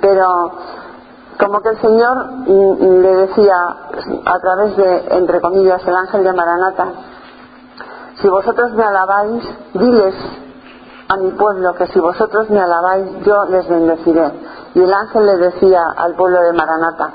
pero 0.00 0.52
como 1.38 1.60
que 1.60 1.70
el 1.70 1.80
Señor 1.80 2.32
le 2.46 3.16
decía 3.16 3.56
a 4.24 4.38
través 4.40 4.76
de, 4.76 5.06
entre 5.10 5.40
comillas, 5.40 5.86
el 5.86 5.96
ángel 5.96 6.24
de 6.24 6.32
Maranata, 6.32 6.86
si 8.20 8.28
vosotros 8.28 8.72
me 8.72 8.84
alabáis, 8.84 9.42
diles 9.74 10.14
a 11.08 11.16
mi 11.16 11.30
pueblo 11.32 11.74
que 11.74 11.86
si 11.88 11.98
vosotros 11.98 12.50
me 12.50 12.60
alabáis, 12.60 13.24
yo 13.24 13.44
les 13.46 13.66
bendeciré. 13.68 14.30
Y 14.74 14.82
el 14.82 14.92
ángel 14.92 15.26
le 15.26 15.36
decía 15.38 15.82
al 15.96 16.14
pueblo 16.14 16.42
de 16.42 16.52
Maranata, 16.52 17.10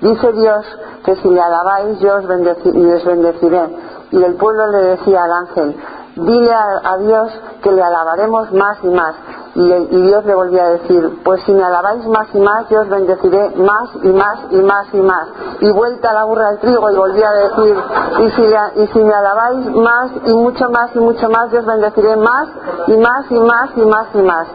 dice 0.00 0.32
Dios 0.32 0.64
que 1.04 1.16
si 1.16 1.28
le 1.28 1.40
alabáis, 1.40 1.98
yo 2.00 2.16
os 2.16 2.24
les 2.24 3.04
bendeciré. 3.04 3.76
Y 4.12 4.22
el 4.22 4.34
pueblo 4.34 4.66
le 4.68 4.78
decía 4.78 5.24
al 5.24 5.32
ángel, 5.32 5.76
dile 6.16 6.52
a, 6.52 6.96
Dios 6.98 7.30
que 7.62 7.72
le 7.72 7.82
alabaremos 7.82 8.52
más 8.52 8.78
y 8.82 8.88
más. 8.88 9.14
Y, 9.54 9.66
Dios 10.02 10.24
le 10.24 10.34
volvía 10.34 10.64
a 10.64 10.68
decir, 10.70 11.20
pues 11.24 11.42
si 11.44 11.52
me 11.52 11.62
alabáis 11.62 12.06
más 12.06 12.28
y 12.34 12.38
más, 12.38 12.68
yo 12.68 12.80
os 12.80 12.88
bendeciré 12.88 13.50
más 13.56 13.90
y 14.02 14.08
más 14.08 14.38
y 14.50 14.56
más 14.62 14.86
y 14.92 15.00
más. 15.00 15.28
Y 15.60 15.70
vuelta 15.72 16.12
la 16.12 16.24
burra 16.24 16.48
al 16.48 16.58
trigo 16.58 16.90
y 16.90 16.96
volvía 16.96 17.28
a 17.28 17.34
decir, 17.34 17.76
y 18.20 18.30
si, 18.30 18.82
y 18.82 18.86
si 18.88 18.98
me 19.00 19.12
alabáis 19.12 19.66
más 19.74 20.10
y 20.26 20.34
mucho 20.34 20.68
más 20.70 20.94
y 20.94 20.98
mucho 20.98 21.28
más, 21.30 21.50
yo 21.50 21.60
os 21.60 21.66
bendeciré 21.66 22.16
más 22.16 22.48
y 22.86 22.96
más 22.96 23.30
y 23.30 23.38
más 23.38 23.70
y 23.76 23.80
más 23.80 24.06
y 24.14 24.22
más. 24.22 24.48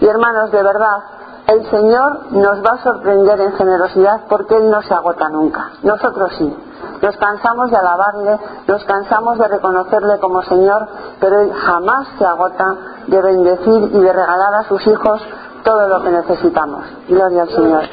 Y 0.00 0.06
hermanos, 0.06 0.50
de 0.50 0.62
verdad, 0.62 0.98
el 1.48 1.70
Señor 1.70 2.32
nos 2.32 2.58
va 2.58 2.70
a 2.74 2.82
sorprender 2.82 3.40
en 3.40 3.52
generosidad 3.52 4.22
porque 4.28 4.56
Él 4.56 4.70
no 4.70 4.82
se 4.82 4.92
agota 4.94 5.28
nunca. 5.28 5.70
Nosotros 5.82 6.32
sí. 6.38 6.56
Nos 7.02 7.16
cansamos 7.18 7.70
de 7.70 7.76
alabarle, 7.76 8.38
nos 8.66 8.84
cansamos 8.84 9.38
de 9.38 9.48
reconocerle 9.48 10.18
como 10.18 10.42
Señor, 10.42 10.88
pero 11.20 11.40
Él 11.40 11.52
jamás 11.52 12.08
se 12.18 12.24
agota 12.24 12.74
de 13.06 13.22
bendecir 13.22 13.90
y 13.92 14.00
de 14.00 14.12
regalar 14.12 14.54
a 14.54 14.64
sus 14.64 14.84
hijos 14.86 15.22
todo 15.62 15.88
lo 15.88 16.02
que 16.02 16.10
necesitamos. 16.10 16.84
Gloria 17.08 17.42
al 17.42 17.50
Señor. 17.50 17.84